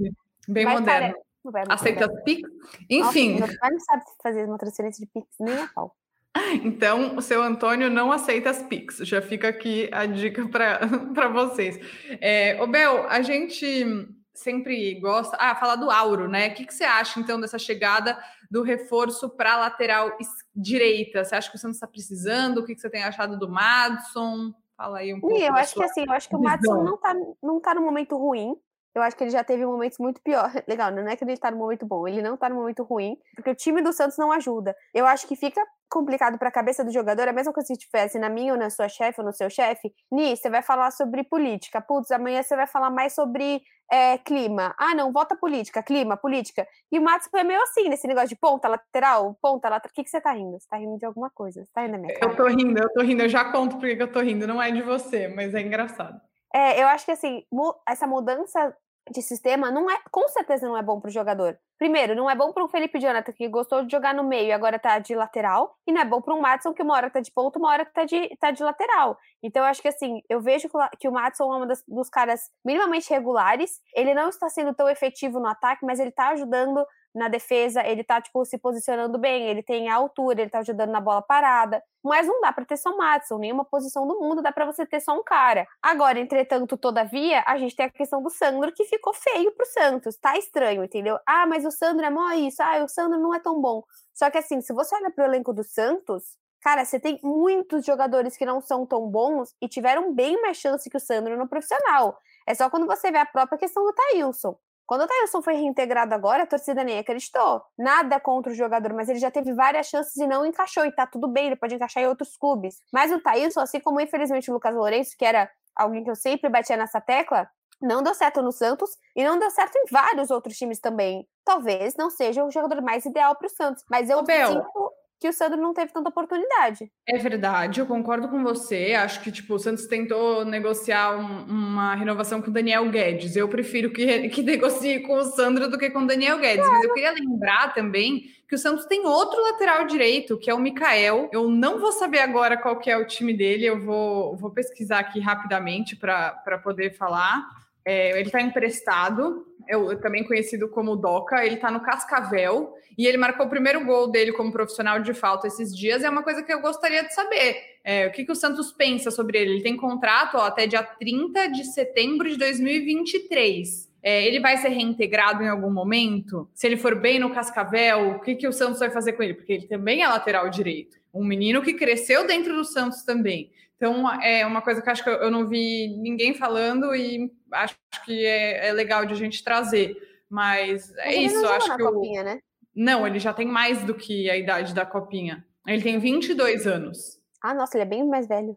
Bem 0.49 0.65
Mas, 0.65 0.81
moderno. 0.81 1.15
Cara, 1.15 1.25
Aceita 1.69 2.09
Pix? 2.25 2.49
Enfim. 2.89 3.39
Nossa, 3.39 3.53
meu 3.53 3.61
pai 3.61 3.71
não 3.71 3.81
sabe 3.81 4.03
fazer 4.23 4.45
uma 4.47 4.57
transferência 4.57 5.05
de 5.05 5.13
Pix 5.13 5.27
nem 5.39 5.59
a 5.59 5.69
pau. 5.69 5.95
Então, 6.65 7.17
o 7.17 7.23
seu 7.23 7.41
Antônio 7.41 7.89
não 7.89 8.11
aceita 8.11 8.51
as 8.51 8.61
Pix. 8.61 8.99
Já 8.99 9.23
fica 9.23 9.49
aqui 9.49 9.89
a 9.93 10.05
dica 10.05 10.47
para 10.49 11.29
vocês. 11.33 11.79
É, 12.21 12.65
Bel, 12.67 13.07
a 13.09 13.23
gente 13.23 14.09
sempre 14.35 14.99
gosta. 15.01 15.37
Ah, 15.41 15.55
falar 15.55 15.77
do 15.77 15.91
Auro, 15.91 16.29
né? 16.29 16.49
O 16.49 16.55
que, 16.55 16.67
que 16.67 16.75
você 16.75 16.85
acha, 16.85 17.21
então, 17.21 17.41
dessa 17.41 17.59
chegada 17.59 18.19
do 18.51 18.63
reforço 18.63 19.31
para 19.31 19.55
a 19.55 19.59
lateral 19.59 20.11
direita? 20.55 21.25
Você 21.25 21.35
acha 21.35 21.49
que 21.49 21.57
o 21.57 21.59
Santos 21.59 21.77
está 21.77 21.87
precisando? 21.87 22.59
O 22.59 22.65
que, 22.65 22.75
que 22.75 22.81
você 22.81 22.91
tem 22.91 23.05
achado 23.05 23.39
do 23.39 23.49
Madison? 23.49 24.53
Fala 24.77 24.99
aí 24.99 25.15
um 25.15 25.21
pouco. 25.21 25.37
eu 25.37 25.55
acho 25.55 25.75
que 25.75 25.85
assim, 25.85 26.05
eu 26.07 26.13
acho 26.13 26.29
que 26.29 26.35
o 26.35 26.43
Madison 26.43 26.83
não 26.83 26.95
está 26.97 27.15
não 27.43 27.61
tá 27.61 27.75
no 27.75 27.83
momento 27.83 28.17
ruim. 28.17 28.57
Eu 28.95 29.03
acho 29.03 29.17
que 29.17 29.25
ele 29.25 29.31
já 29.31 29.43
teve 29.43 29.65
momentos 29.67 29.99
muito 29.99 30.21
piores. 30.23 30.63
Legal, 30.69 30.91
não 30.91 31.09
é 31.09 31.17
que 31.17 31.25
ele 31.25 31.37
tá 31.37 31.51
no 31.51 31.57
momento 31.57 31.85
bom, 31.85 32.07
ele 32.07 32.23
não 32.23 32.37
tá 32.37 32.49
no 32.49 32.57
momento 32.57 32.83
ruim, 32.83 33.17
porque 33.35 33.51
o 33.51 33.55
time 33.55 33.83
do 33.83 33.93
Santos 33.93 34.17
não 34.17 34.31
ajuda. 34.31 34.75
Eu 34.93 35.07
acho 35.07 35.27
que 35.27 35.37
fica 35.37 35.61
complicado 35.89 36.39
para 36.39 36.49
a 36.49 36.53
cabeça 36.53 36.85
do 36.85 36.93
jogador, 36.93 37.29
é 37.29 37.31
a 37.31 37.33
mesma 37.33 37.53
coisa 37.53 37.69
se 37.69 37.77
tivesse 37.77 38.19
na 38.19 38.29
minha 38.29 38.53
ou 38.53 38.59
na 38.59 38.69
sua 38.71 38.89
chefe 38.89 39.21
ou 39.21 39.27
no 39.27 39.33
seu 39.33 39.49
chefe. 39.49 39.93
Ni, 40.11 40.37
você 40.37 40.51
vai 40.51 40.63
falar 40.63 40.91
sobre 40.91 41.23
política. 41.23 41.81
Putz, 41.81 42.11
amanhã 42.11 42.43
você 42.43 42.57
vai 42.57 42.67
falar 42.67 42.91
mais 42.91 43.15
sobre 43.15 43.63
é, 43.91 44.19
clima. 44.19 44.75
Ah, 44.79 44.95
não, 44.95 45.13
vota 45.13 45.37
política, 45.37 45.83
clima, 45.83 46.17
política. 46.17 46.67
E 46.91 46.99
o 46.99 47.03
Matos 47.03 47.29
foi 47.31 47.45
meio 47.45 47.63
assim, 47.63 47.89
nesse 47.89 48.09
negócio 48.09 48.29
de 48.29 48.37
ponta 48.37 48.67
lateral, 48.67 49.37
ponta 49.41 49.69
lateral. 49.69 49.91
O 49.93 49.95
que, 49.95 50.03
que 50.03 50.11
você 50.11 50.21
tá 50.21 50.33
rindo? 50.33 50.59
Você 50.59 50.69
tá 50.69 50.77
rindo 50.77 50.99
de 50.99 51.07
alguma 51.07 51.31
coisa? 51.31 51.65
Você 51.65 51.71
tá 51.73 51.83
rindo 51.83 51.93
da 51.93 51.99
minha 51.99 52.15
cara? 52.15 52.33
Eu 52.33 52.37
tô 52.37 52.47
rindo, 52.47 52.79
eu 52.79 52.93
tô 52.93 53.03
rindo. 53.03 53.23
Eu 53.23 53.29
já 53.29 53.45
conto 53.53 53.77
porque 53.79 54.03
eu 54.03 54.11
tô 54.11 54.21
rindo. 54.21 54.47
Não 54.47 54.61
é 54.61 54.71
de 54.73 54.83
você, 54.83 55.29
mas 55.29 55.55
é 55.55 55.61
engraçado. 55.61 56.21
É, 56.53 56.81
eu 56.81 56.87
acho 56.87 57.05
que 57.05 57.11
assim, 57.11 57.45
essa 57.87 58.07
mudança 58.07 58.77
de 59.11 59.21
sistema 59.21 59.71
não 59.71 59.91
é, 59.91 59.99
com 60.11 60.27
certeza 60.29 60.67
não 60.67 60.77
é 60.77 60.83
bom 60.83 61.01
para 61.01 61.09
o 61.09 61.13
jogador. 61.13 61.59
Primeiro, 61.79 62.15
não 62.15 62.31
é 62.31 62.35
bom 62.35 62.53
para 62.53 62.65
o 62.65 62.69
Felipe 62.69 62.99
Jonathan, 62.99 63.33
que 63.33 63.49
gostou 63.49 63.85
de 63.85 63.93
jogar 63.93 64.15
no 64.15 64.25
meio 64.25 64.47
e 64.49 64.53
agora 64.53 64.79
tá 64.79 64.99
de 64.99 65.15
lateral, 65.15 65.77
e 65.87 65.93
não 65.93 66.01
é 66.01 66.05
bom 66.05 66.23
para 66.23 66.35
o 66.35 66.41
Matson, 66.41 66.73
que 66.73 66.83
uma 66.83 66.95
hora 66.95 67.11
tá 67.11 67.21
de 67.21 67.31
ponto, 67.31 67.59
uma 67.59 67.71
hora 67.71 67.85
tá 67.85 68.05
de, 68.05 68.35
tá 68.37 68.51
de 68.51 68.63
lateral. 68.63 69.19
Então, 69.43 69.63
eu 69.63 69.67
acho 69.67 69.83
que 69.83 69.89
assim, 69.89 70.23
eu 70.29 70.41
vejo 70.41 70.69
que 70.99 71.09
o 71.09 71.13
Matson 71.13 71.53
é 71.53 71.57
um 71.59 71.67
das, 71.67 71.83
dos 71.87 72.09
caras 72.09 72.41
minimamente 72.65 73.11
regulares, 73.11 73.81
ele 73.95 74.15
não 74.15 74.29
está 74.29 74.49
sendo 74.49 74.73
tão 74.75 74.89
efetivo 74.89 75.39
no 75.39 75.49
ataque, 75.49 75.85
mas 75.85 75.99
ele 75.99 76.11
está 76.11 76.29
ajudando 76.29 76.87
na 77.15 77.29
defesa, 77.29 77.87
ele 77.87 78.03
tá, 78.03 78.21
tipo, 78.21 78.45
se 78.45 78.59
posicionando 78.59 79.19
bem, 79.19 79.49
ele 79.49 79.63
tem 79.63 79.89
a 79.89 79.95
altura, 79.95 80.41
ele 80.41 80.51
tá 80.51 80.59
ajudando 80.59 80.91
na 80.91 81.01
bola 81.01 81.23
parada. 81.23 81.83
Mas 82.03 82.27
não 82.27 82.41
dá 82.41 82.53
para 82.53 82.65
ter 82.65 82.77
só 82.77 82.91
o 82.91 82.99
Matson, 82.99 83.39
nenhuma 83.39 83.65
posição 83.65 84.07
do 84.07 84.19
mundo 84.19 84.43
dá 84.43 84.53
para 84.53 84.67
você 84.67 84.85
ter 84.85 85.01
só 85.01 85.19
um 85.19 85.23
cara. 85.23 85.67
Agora, 85.81 86.19
entretanto, 86.19 86.77
todavia, 86.77 87.43
a 87.47 87.57
gente 87.57 87.77
tem 87.77 87.87
a 87.87 87.91
questão 87.91 88.23
do 88.23 88.29
Sandro 88.31 88.73
que 88.73 88.85
ficou 88.85 89.15
feio 89.15 89.53
pro 89.53 89.65
Santos. 89.67 90.17
Tá 90.17 90.37
estranho, 90.37 90.85
entendeu? 90.85 91.19
Ah, 91.25 91.47
mas 91.47 91.65
o 91.65 91.71
Sandro 91.71 92.05
é 92.05 92.11
mó 92.11 92.31
isso. 92.33 92.63
Ah, 92.63 92.83
o 92.85 92.89
Sandro 92.89 93.19
não 93.19 93.35
é 93.35 93.39
tão 93.41 93.61
bom. 93.61 93.83
Só 94.13 94.29
que 94.31 94.39
assim, 94.39 94.61
se 94.61 94.73
você 94.73 94.95
olha 94.97 95.11
pro 95.11 95.25
elenco 95.25 95.53
do 95.53 95.65
Santos, 95.65 96.37
cara, 96.61 96.85
você 96.85 96.99
tem 96.99 97.21
muitos 97.23 97.85
jogadores 97.85 98.37
que 98.37 98.45
não 98.45 98.61
são 98.61 98.85
tão 98.85 99.09
bons 99.09 99.55
e 99.63 99.69
tiveram 99.69 100.13
bem 100.13 100.41
mais 100.43 100.57
chance 100.57 100.91
que 100.91 100.97
o 100.97 101.01
Sandro 101.01 101.39
no 101.39 101.49
profissional. 101.49 102.19
É 102.47 102.55
só 102.55 102.69
quando 102.69 102.87
você 102.87 103.11
vê 103.11 103.19
a 103.19 103.27
própria 103.27 103.59
questão 103.59 103.85
do 103.85 103.93
Thailson. 103.93 104.57
Quando 104.87 105.03
o 105.03 105.07
Thailson 105.07 105.43
foi 105.43 105.55
reintegrado 105.55 106.15
agora, 106.15 106.43
a 106.43 106.47
torcida 106.47 106.85
nem 106.85 106.99
acreditou. 106.99 107.63
Nada 107.79 108.21
contra 108.21 108.53
o 108.53 108.55
jogador, 108.55 108.93
mas 108.93 109.09
ele 109.09 109.19
já 109.19 109.31
teve 109.31 109.53
várias 109.55 109.87
chances 109.87 110.17
e 110.17 110.27
não 110.27 110.45
encaixou. 110.45 110.85
E 110.85 110.93
tá 110.93 111.07
tudo 111.07 111.27
bem, 111.29 111.47
ele 111.47 111.57
pode 111.57 111.75
encaixar 111.75 112.03
em 112.03 112.07
outros 112.07 112.37
clubes. 112.37 112.83
Mas 112.93 113.11
o 113.11 113.21
Thailson, 113.21 113.61
assim 113.61 113.81
como 113.81 114.01
infelizmente 114.01 114.51
o 114.51 114.55
Lucas 114.55 114.75
Lourenço, 114.75 115.17
que 115.19 115.25
era 115.25 115.51
alguém 115.75 116.05
que 116.05 116.11
eu 116.11 116.17
sempre 116.17 116.51
batia 116.51 116.77
nessa 116.77 117.01
tecla, 117.01 117.49
não 117.81 118.03
deu 118.03 118.15
certo 118.15 118.41
no 118.43 118.53
Santos 118.53 118.91
e 119.15 119.25
não 119.25 119.39
deu 119.39 119.51
certo 119.51 119.77
em 119.77 119.85
vários 119.91 120.31
outros 120.31 120.57
times 120.57 120.81
também. 120.81 121.27
Talvez 121.45 121.95
não 121.97 122.11
seja 122.11 122.45
o 122.45 122.51
jogador 122.51 122.81
mais 122.81 123.05
ideal 123.05 123.37
para 123.37 123.47
o 123.47 123.51
Santos, 123.51 123.85
mas 123.91 124.09
eu 124.09 124.25
sinto 124.25 124.94
que 125.19 125.29
o 125.29 125.33
Sandro 125.33 125.61
não 125.61 125.73
teve 125.73 125.93
tanta 125.93 126.09
oportunidade. 126.09 126.91
É 127.07 127.17
verdade, 127.19 127.81
eu 127.81 127.87
concordo 127.87 128.29
com 128.29 128.43
você. 128.43 128.95
Acho 128.95 129.23
que 129.23 129.33
tipo, 129.33 129.55
o 129.55 129.59
Santos 129.59 129.87
tentou 129.87 130.45
negociar 130.45 131.17
um, 131.17 131.45
uma 131.45 131.95
renovação 131.95 132.43
com 132.43 132.51
o 132.51 132.53
Daniel 132.53 132.89
Guedes. 132.91 133.37
Eu 133.37 133.49
prefiro 133.49 133.91
que, 133.91 134.29
que 134.29 134.43
negocie 134.45 135.01
com 135.01 135.15
o 135.15 135.25
Sandro 135.25 135.71
do 135.71 135.79
que 135.79 135.91
com 135.91 136.01
o 136.01 136.07
Daniel 136.07 136.39
Guedes. 136.39 136.65
Claro. 136.65 136.73
Mas 136.73 136.85
eu 136.85 136.95
queria 136.95 137.13
lembrar 137.13 137.73
também 137.73 138.25
que 138.49 138.55
o 138.55 138.59
Santos 138.59 138.87
tem 138.87 139.07
outro 139.07 139.43
lateral 139.43 139.87
direito, 139.87 140.39
que 140.39 140.51
é 140.51 140.55
o 140.55 140.61
Mikael. 140.61 141.29
Eu 141.33 141.49
não 141.49 141.79
vou 141.79 141.93
saber 141.93 142.21
agora 142.21 142.57
qual 142.57 142.79
que 142.79 142.91
é 142.91 142.97
o 142.97 143.07
time 143.07 143.33
dele, 143.33 143.65
eu 143.65 143.81
vou, 143.81 144.37
vou 144.37 144.51
pesquisar 144.51 144.99
aqui 144.99 145.21
rapidamente 145.21 145.97
para 145.97 146.61
poder 146.63 146.95
falar. 146.97 147.64
É, 147.85 148.19
ele 148.19 148.29
está 148.29 148.41
emprestado, 148.41 149.47
é 149.69 149.77
também 149.97 150.25
conhecido 150.25 150.69
como 150.69 150.97
Doca, 150.97 151.45
ele 151.45 151.57
está 151.57 151.71
no 151.71 151.81
Cascavel 151.81 152.75
e 152.97 153.07
ele 153.07 153.17
marcou 153.17 153.47
o 153.47 153.49
primeiro 153.49 153.85
gol 153.85 154.11
dele 154.11 154.33
como 154.33 154.53
profissional 154.53 155.01
de 155.01 155.13
falta 155.13 155.47
esses 155.47 155.75
dias. 155.77 156.03
É 156.03 156.09
uma 156.09 156.23
coisa 156.23 156.43
que 156.43 156.53
eu 156.53 156.61
gostaria 156.61 157.03
de 157.03 157.15
saber. 157.15 157.57
É, 157.83 158.07
o 158.07 158.13
que, 158.13 158.25
que 158.25 158.33
o 158.33 158.37
Santos 158.37 158.73
pensa 158.73 159.11
sobre 159.11 159.39
ele? 159.39 159.55
Ele 159.55 159.63
tem 159.63 159.77
contrato 159.77 160.37
ó, 160.37 160.43
até 160.43 160.67
dia 160.67 160.83
30 160.83 161.49
de 161.49 161.65
setembro 161.65 162.29
de 162.29 162.37
2023. 162.39 163.93
É, 164.03 164.27
ele 164.27 164.39
vai 164.39 164.59
ser 164.59 164.69
reintegrado 164.69 165.43
em 165.43 165.49
algum 165.49 165.73
momento? 165.73 166.49
Se 166.55 166.67
ele 166.67 166.77
for 166.77 166.95
bem 166.95 167.19
no 167.19 167.33
Cascavel, 167.33 168.11
o 168.11 168.21
que, 168.21 168.35
que 168.35 168.47
o 168.47 168.53
Santos 168.53 168.79
vai 168.79 168.91
fazer 168.91 169.15
com 169.15 169.23
ele? 169.23 169.35
Porque 169.35 169.53
ele 169.53 169.67
também 169.67 170.03
é 170.03 170.09
lateral 170.09 170.49
direito. 170.51 170.99
Um 171.13 171.25
menino 171.25 171.63
que 171.63 171.73
cresceu 171.73 172.27
dentro 172.27 172.55
do 172.55 172.65
Santos 172.65 173.03
também. 173.03 173.51
Então, 173.77 174.11
é 174.23 174.47
uma 174.47 174.63
coisa 174.63 174.81
que 174.81 174.89
acho 174.89 175.03
que 175.03 175.11
eu 175.11 175.31
não 175.31 175.47
vi 175.47 175.89
ninguém 175.99 176.35
falando 176.35 176.95
e 176.95 177.31
acho 177.53 177.77
que 178.05 178.25
é, 178.25 178.69
é 178.69 178.73
legal 178.73 179.05
de 179.05 179.13
a 179.13 179.17
gente 179.17 179.43
trazer. 179.43 179.97
Mas 180.29 180.93
é 180.99 181.17
Mas 181.17 181.33
isso, 181.33 181.47
acho 181.47 181.77
que. 181.77 181.83
Eu... 181.83 181.93
Copinha, 181.93 182.23
né? 182.23 182.41
Não, 182.75 183.07
ele 183.07 183.19
já 183.19 183.33
tem 183.33 183.47
mais 183.47 183.85
do 183.85 183.95
que 183.95 184.29
a 184.29 184.37
idade 184.37 184.75
da 184.75 184.85
copinha. 184.85 185.45
Ele 185.67 185.83
tem 185.83 185.99
22 185.99 186.67
anos. 186.67 187.21
Ah, 187.43 187.55
nossa, 187.55 187.77
ele 187.77 187.83
é 187.83 187.89
bem 187.89 188.07
mais 188.07 188.27
velho. 188.27 188.57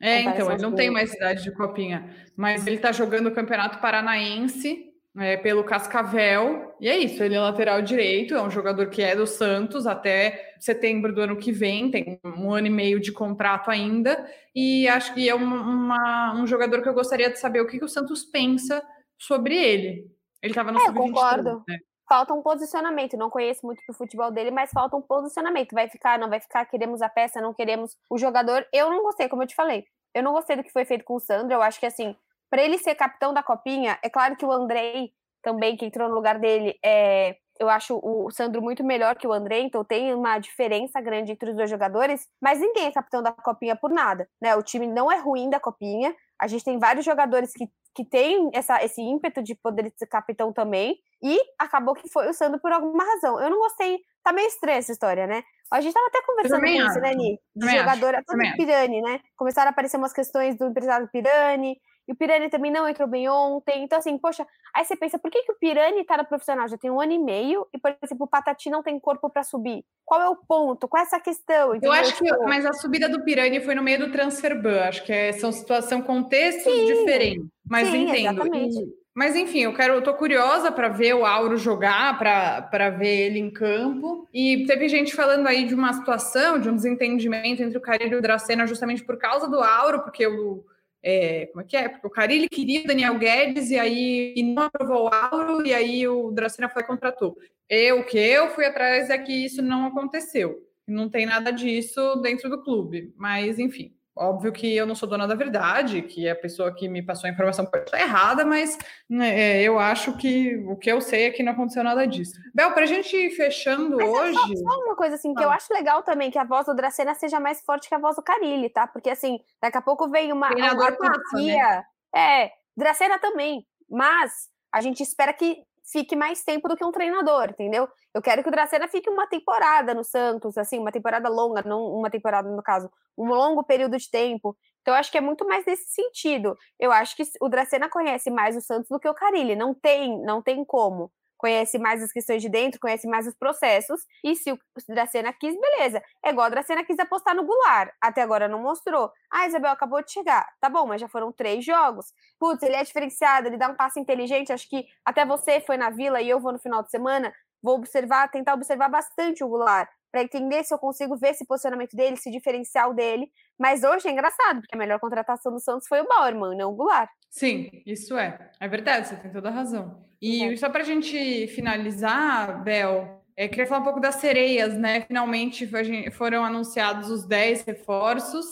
É, 0.00 0.22
então, 0.22 0.50
ele 0.50 0.62
não 0.62 0.74
tem 0.74 0.90
mais 0.90 1.12
idade 1.12 1.42
de 1.42 1.50
copinha. 1.50 2.08
Mas 2.36 2.66
ele 2.66 2.78
tá 2.78 2.92
jogando 2.92 3.26
o 3.26 3.34
Campeonato 3.34 3.80
Paranaense 3.80 4.87
é, 5.20 5.36
pelo 5.36 5.64
Cascavel. 5.64 6.74
E 6.80 6.88
é 6.88 6.96
isso, 6.96 7.22
ele 7.22 7.34
é 7.34 7.40
lateral 7.40 7.82
direito, 7.82 8.34
é 8.34 8.42
um 8.42 8.50
jogador 8.50 8.88
que 8.88 9.02
é 9.02 9.14
do 9.14 9.26
Santos 9.26 9.86
até 9.86 10.54
setembro 10.58 11.14
do 11.14 11.20
ano 11.20 11.36
que 11.36 11.52
vem, 11.52 11.90
tem 11.90 12.20
um 12.24 12.52
ano 12.52 12.66
e 12.66 12.70
meio 12.70 13.00
de 13.00 13.12
contrato 13.12 13.70
ainda. 13.70 14.28
E 14.54 14.88
acho 14.88 15.14
que 15.14 15.28
é 15.28 15.34
uma, 15.34 16.34
um 16.34 16.46
jogador 16.46 16.82
que 16.82 16.88
eu 16.88 16.94
gostaria 16.94 17.30
de 17.30 17.38
saber 17.38 17.60
o 17.60 17.66
que, 17.66 17.78
que 17.78 17.84
o 17.84 17.88
Santos 17.88 18.24
pensa 18.24 18.82
sobre 19.18 19.56
ele. 19.56 20.10
Ele 20.42 20.52
estava 20.52 20.72
no 20.72 20.78
é, 20.78 20.86
sub-23. 20.86 20.94
concordo. 20.94 21.64
Né? 21.68 21.78
Falta 22.08 22.32
um 22.32 22.42
posicionamento. 22.42 23.16
Não 23.16 23.28
conheço 23.28 23.66
muito 23.66 23.82
do 23.86 23.94
futebol 23.94 24.30
dele, 24.30 24.50
mas 24.50 24.70
falta 24.70 24.96
um 24.96 25.02
posicionamento. 25.02 25.74
Vai 25.74 25.88
ficar, 25.88 26.18
não 26.18 26.28
vai 26.28 26.40
ficar, 26.40 26.64
queremos 26.64 27.02
a 27.02 27.08
peça, 27.08 27.40
não 27.40 27.52
queremos 27.52 27.96
o 28.08 28.16
jogador. 28.16 28.66
Eu 28.72 28.88
não 28.90 29.02
gostei, 29.02 29.28
como 29.28 29.42
eu 29.42 29.46
te 29.46 29.54
falei. 29.54 29.84
Eu 30.14 30.22
não 30.22 30.32
gostei 30.32 30.56
do 30.56 30.62
que 30.62 30.72
foi 30.72 30.84
feito 30.84 31.04
com 31.04 31.16
o 31.16 31.20
Sandro. 31.20 31.52
Eu 31.52 31.62
acho 31.62 31.78
que 31.78 31.86
assim, 31.86 32.16
para 32.50 32.62
ele 32.62 32.78
ser 32.78 32.94
capitão 32.94 33.32
da 33.32 33.42
copinha, 33.42 33.98
é 34.02 34.08
claro 34.08 34.36
que 34.36 34.44
o 34.44 34.52
Andrei 34.52 35.12
também, 35.42 35.76
que 35.76 35.84
entrou 35.84 36.08
no 36.08 36.14
lugar 36.14 36.38
dele, 36.38 36.78
é, 36.84 37.36
eu 37.58 37.68
acho 37.68 37.98
o 38.02 38.30
Sandro 38.30 38.62
muito 38.62 38.84
melhor 38.84 39.16
que 39.16 39.26
o 39.26 39.32
André, 39.32 39.60
então 39.60 39.84
tem 39.84 40.14
uma 40.14 40.38
diferença 40.38 41.00
grande 41.00 41.32
entre 41.32 41.50
os 41.50 41.56
dois 41.56 41.68
jogadores, 41.68 42.26
mas 42.40 42.60
ninguém 42.60 42.86
é 42.86 42.92
capitão 42.92 43.22
da 43.22 43.32
Copinha 43.32 43.76
por 43.76 43.90
nada, 43.90 44.28
né? 44.40 44.54
O 44.56 44.62
time 44.62 44.86
não 44.86 45.10
é 45.10 45.18
ruim 45.18 45.50
da 45.50 45.58
Copinha, 45.58 46.14
a 46.40 46.46
gente 46.46 46.64
tem 46.64 46.78
vários 46.78 47.04
jogadores 47.04 47.52
que, 47.52 47.68
que 47.94 48.04
têm 48.04 48.50
essa, 48.52 48.82
esse 48.84 49.02
ímpeto 49.02 49.42
de 49.42 49.54
poder 49.56 49.92
ser 49.96 50.06
capitão 50.06 50.52
também, 50.52 50.96
e 51.22 51.38
acabou 51.58 51.94
que 51.94 52.08
foi 52.08 52.28
o 52.28 52.32
Sandro 52.32 52.60
por 52.60 52.70
alguma 52.70 53.04
razão. 53.04 53.40
Eu 53.40 53.50
não 53.50 53.58
gostei, 53.58 53.98
tá 54.22 54.32
meio 54.32 54.46
estranha 54.46 54.78
essa 54.78 54.92
história, 54.92 55.26
né? 55.26 55.42
A 55.72 55.80
gente 55.80 55.92
tava 55.92 56.06
até 56.06 56.22
conversando 56.22 56.60
com 56.60 56.66
isso, 56.66 57.00
né, 57.00 57.14
Ni? 57.14 57.38
De 57.54 57.68
jogador, 57.68 58.14
acho, 58.14 58.24
todo 58.24 58.38
Pirani, 58.56 59.02
né? 59.02 59.20
Começaram 59.36 59.68
a 59.68 59.72
aparecer 59.72 59.96
umas 59.96 60.12
questões 60.12 60.56
do 60.56 60.66
empresário 60.66 61.08
Pirani, 61.12 61.76
e 62.08 62.12
o 62.12 62.16
Pirani 62.16 62.48
também 62.48 62.72
não 62.72 62.88
entrou 62.88 63.06
bem 63.06 63.28
ontem. 63.28 63.84
Então, 63.84 63.98
assim, 63.98 64.16
poxa, 64.16 64.46
aí 64.74 64.82
você 64.82 64.96
pensa, 64.96 65.18
por 65.18 65.30
que, 65.30 65.42
que 65.42 65.52
o 65.52 65.56
Pirani 65.56 66.02
tá 66.04 66.16
no 66.16 66.24
profissional? 66.24 66.66
Já 66.66 66.78
tem 66.78 66.90
um 66.90 66.98
ano 66.98 67.12
e 67.12 67.18
meio, 67.18 67.68
e, 67.70 67.78
por 67.78 67.94
exemplo, 68.02 68.24
o 68.24 68.28
Patati 68.28 68.70
não 68.70 68.82
tem 68.82 68.98
corpo 68.98 69.28
para 69.28 69.42
subir. 69.42 69.84
Qual 70.06 70.22
é 70.22 70.28
o 70.28 70.36
ponto? 70.36 70.88
Qual 70.88 71.02
é 71.02 71.04
essa 71.04 71.20
questão? 71.20 71.74
Entendeu? 71.74 71.92
Eu 71.92 72.00
acho 72.00 72.16
que, 72.16 72.24
tipo 72.24 72.44
mas 72.44 72.64
a 72.64 72.72
subida 72.72 73.10
do 73.10 73.22
Pirani 73.22 73.60
foi 73.60 73.74
no 73.74 73.82
meio 73.82 73.98
do 73.98 74.10
transfer 74.10 74.60
ban. 74.60 74.84
Acho 74.84 75.04
que 75.04 75.12
é, 75.12 75.32
são 75.32 75.52
situação, 75.52 76.00
contextos 76.00 76.72
Sim. 76.72 76.86
diferentes. 76.86 77.46
Mas 77.68 77.88
Sim, 77.88 78.04
entendo. 78.04 78.40
Exatamente. 78.40 78.98
Mas 79.14 79.34
enfim, 79.36 79.64
eu 79.64 79.74
quero, 79.74 79.94
eu 79.94 80.02
tô 80.02 80.14
curiosa 80.14 80.70
para 80.70 80.88
ver 80.88 81.12
o 81.12 81.26
Auro 81.26 81.56
jogar, 81.56 82.18
para 82.18 82.88
ver 82.90 83.26
ele 83.26 83.38
em 83.38 83.50
campo. 83.50 84.26
E 84.32 84.64
teve 84.64 84.88
gente 84.88 85.14
falando 85.14 85.46
aí 85.46 85.66
de 85.66 85.74
uma 85.74 85.92
situação, 85.92 86.58
de 86.58 86.70
um 86.70 86.74
desentendimento 86.76 87.62
entre 87.62 87.76
o 87.76 87.80
Carilho 87.80 88.14
e 88.14 88.18
o 88.18 88.22
Dracena, 88.22 88.66
justamente 88.66 89.04
por 89.04 89.18
causa 89.18 89.48
do 89.48 89.60
Auro, 89.60 90.04
porque 90.04 90.24
o 90.26 90.64
é, 91.10 91.46
como 91.46 91.62
é 91.62 91.64
que 91.64 91.74
é? 91.74 91.88
Porque 91.88 92.06
o 92.06 92.10
Carilli 92.10 92.50
queria 92.50 92.82
o 92.82 92.86
Daniel 92.86 93.18
Guedes 93.18 93.70
e 93.70 93.78
aí 93.78 94.34
e 94.36 94.42
não 94.42 94.64
aprovou 94.64 95.04
o 95.04 95.08
Auro, 95.08 95.66
e 95.66 95.72
aí 95.72 96.06
o 96.06 96.30
Dracena 96.30 96.68
foi 96.68 96.82
e 96.82 96.86
contratou. 96.86 97.34
Eu, 97.66 98.04
que 98.04 98.18
eu 98.18 98.50
fui 98.50 98.66
atrás 98.66 99.08
é 99.08 99.16
que 99.16 99.32
isso 99.32 99.62
não 99.62 99.86
aconteceu. 99.86 100.62
Não 100.86 101.08
tem 101.08 101.24
nada 101.24 101.50
disso 101.50 102.16
dentro 102.16 102.50
do 102.50 102.62
clube. 102.62 103.10
Mas, 103.16 103.58
enfim, 103.58 103.94
Óbvio 104.18 104.52
que 104.52 104.74
eu 104.74 104.84
não 104.84 104.96
sou 104.96 105.08
dona 105.08 105.28
da 105.28 105.34
verdade, 105.36 106.02
que 106.02 106.28
a 106.28 106.34
pessoa 106.34 106.74
que 106.74 106.88
me 106.88 107.00
passou 107.00 107.28
a 107.28 107.32
informação 107.32 107.64
pode 107.64 107.84
estar 107.84 108.00
errada, 108.00 108.44
mas 108.44 108.76
né, 109.08 109.60
é, 109.60 109.62
eu 109.62 109.78
acho 109.78 110.16
que 110.16 110.56
o 110.66 110.76
que 110.76 110.90
eu 110.90 111.00
sei 111.00 111.26
é 111.26 111.30
que 111.30 111.42
não 111.42 111.52
aconteceu 111.52 111.84
nada 111.84 112.04
disso. 112.06 112.34
Bel, 112.52 112.72
para 112.72 112.82
a 112.82 112.86
gente 112.86 113.16
ir 113.16 113.30
fechando 113.30 113.96
mas 113.96 114.08
hoje. 114.08 114.52
É 114.52 114.56
só, 114.56 114.70
só, 114.70 114.80
uma 114.80 114.96
coisa 114.96 115.14
assim, 115.14 115.32
que 115.32 115.42
ah. 115.42 115.46
eu 115.46 115.50
acho 115.50 115.72
legal 115.72 116.02
também 116.02 116.30
que 116.30 116.38
a 116.38 116.44
voz 116.44 116.66
do 116.66 116.74
Dracena 116.74 117.14
seja 117.14 117.38
mais 117.38 117.60
forte 117.62 117.88
que 117.88 117.94
a 117.94 117.98
voz 117.98 118.16
do 118.16 118.22
Carilli, 118.22 118.68
tá? 118.68 118.88
Porque 118.88 119.08
assim, 119.10 119.38
daqui 119.62 119.78
a 119.78 119.82
pouco 119.82 120.10
vem 120.10 120.32
uma. 120.32 120.48
Treinador 120.48 120.88
uma 120.88 120.96
passa, 120.96 121.36
né? 121.36 121.84
É, 122.14 122.50
Dracena 122.76 123.18
também. 123.20 123.64
Mas 123.88 124.48
a 124.72 124.80
gente 124.80 125.02
espera 125.02 125.32
que 125.32 125.62
fique 125.90 126.14
mais 126.14 126.42
tempo 126.42 126.68
do 126.68 126.76
que 126.76 126.84
um 126.84 126.92
treinador, 126.92 127.50
entendeu? 127.50 127.88
Eu 128.14 128.22
quero 128.22 128.42
que 128.42 128.48
o 128.48 128.52
Dracena 128.52 128.88
fique 128.88 129.08
uma 129.08 129.26
temporada 129.26 129.94
no 129.94 130.04
Santos, 130.04 130.58
assim, 130.58 130.78
uma 130.78 130.92
temporada 130.92 131.28
longa, 131.28 131.62
não 131.62 131.82
uma 131.86 132.10
temporada 132.10 132.48
no 132.50 132.62
caso, 132.62 132.90
um 133.16 133.26
longo 133.26 133.64
período 133.64 133.96
de 133.96 134.10
tempo. 134.10 134.56
Então, 134.82 134.94
eu 134.94 135.00
acho 135.00 135.10
que 135.10 135.18
é 135.18 135.20
muito 135.20 135.46
mais 135.46 135.64
nesse 135.66 135.90
sentido. 135.90 136.56
Eu 136.78 136.92
acho 136.92 137.16
que 137.16 137.22
o 137.40 137.48
Dracena 137.48 137.88
conhece 137.88 138.30
mais 138.30 138.56
o 138.56 138.60
Santos 138.60 138.88
do 138.88 138.98
que 138.98 139.08
o 139.08 139.14
Carilli. 139.14 139.56
Não 139.56 139.74
tem, 139.74 140.20
não 140.22 140.42
tem 140.42 140.64
como 140.64 141.10
conhece 141.38 141.78
mais 141.78 142.02
as 142.02 142.12
questões 142.12 142.42
de 142.42 142.48
dentro, 142.48 142.80
conhece 142.80 143.06
mais 143.06 143.26
os 143.26 143.34
processos. 143.34 144.02
E 144.22 144.34
se 144.34 144.52
o 144.52 144.58
Dracena 144.88 145.32
quis, 145.32 145.54
beleza. 145.58 146.02
É 146.22 146.30
igual 146.30 146.46
a 146.46 146.50
Dracena 146.50 146.84
quis 146.84 146.98
apostar 146.98 147.34
no 147.34 147.46
Goulart. 147.46 147.90
Até 148.00 148.20
agora 148.20 148.48
não 148.48 148.60
mostrou. 148.60 149.10
Ah, 149.30 149.46
Isabel 149.46 149.70
acabou 149.70 150.02
de 150.02 150.12
chegar. 150.12 150.46
Tá 150.60 150.68
bom, 150.68 150.86
mas 150.86 151.00
já 151.00 151.08
foram 151.08 151.32
três 151.32 151.64
jogos. 151.64 152.06
Putz, 152.38 152.62
ele 152.62 152.74
é 152.74 152.82
diferenciado, 152.82 153.46
ele 153.46 153.56
dá 153.56 153.68
um 153.68 153.76
passe 153.76 153.98
inteligente. 154.00 154.52
Acho 154.52 154.68
que 154.68 154.84
até 155.04 155.24
você 155.24 155.60
foi 155.60 155.76
na 155.76 155.90
vila 155.90 156.20
e 156.20 156.28
eu 156.28 156.40
vou 156.40 156.52
no 156.52 156.58
final 156.58 156.82
de 156.82 156.90
semana. 156.90 157.32
Vou 157.62 157.76
observar, 157.76 158.28
tentar 158.30 158.54
observar 158.54 158.88
bastante 158.88 159.42
o 159.42 159.48
Goulart 159.48 159.88
para 160.10 160.22
entender 160.22 160.64
se 160.64 160.72
eu 160.72 160.78
consigo 160.78 161.16
ver 161.16 161.30
esse 161.30 161.46
posicionamento 161.46 161.94
dele, 161.94 162.14
esse 162.14 162.30
diferencial 162.30 162.94
dele. 162.94 163.30
Mas 163.58 163.82
hoje 163.82 164.08
é 164.08 164.12
engraçado, 164.12 164.60
porque 164.60 164.74
a 164.74 164.78
melhor 164.78 164.98
contratação 164.98 165.52
do 165.52 165.60
Santos 165.60 165.86
foi 165.88 166.00
o 166.00 166.08
Bauerman, 166.08 166.56
não 166.56 166.70
o 166.70 166.74
Goulart. 166.74 167.10
Sim, 167.30 167.82
isso 167.86 168.16
é. 168.16 168.50
É 168.58 168.68
verdade, 168.68 169.08
você 169.08 169.16
tem 169.16 169.30
toda 169.30 169.48
a 169.48 169.52
razão. 169.52 170.04
E 170.20 170.44
é. 170.44 170.56
só 170.56 170.68
para 170.68 170.82
a 170.82 170.86
gente 170.86 171.46
finalizar, 171.48 172.62
Bel, 172.62 173.22
é, 173.36 173.46
queria 173.46 173.66
falar 173.66 173.82
um 173.82 173.84
pouco 173.84 174.00
das 174.00 174.16
sereias, 174.16 174.74
né? 174.74 175.02
Finalmente 175.02 175.68
foram 176.10 176.44
anunciados 176.44 177.08
os 177.08 177.24
10 177.24 177.62
reforços. 177.62 178.46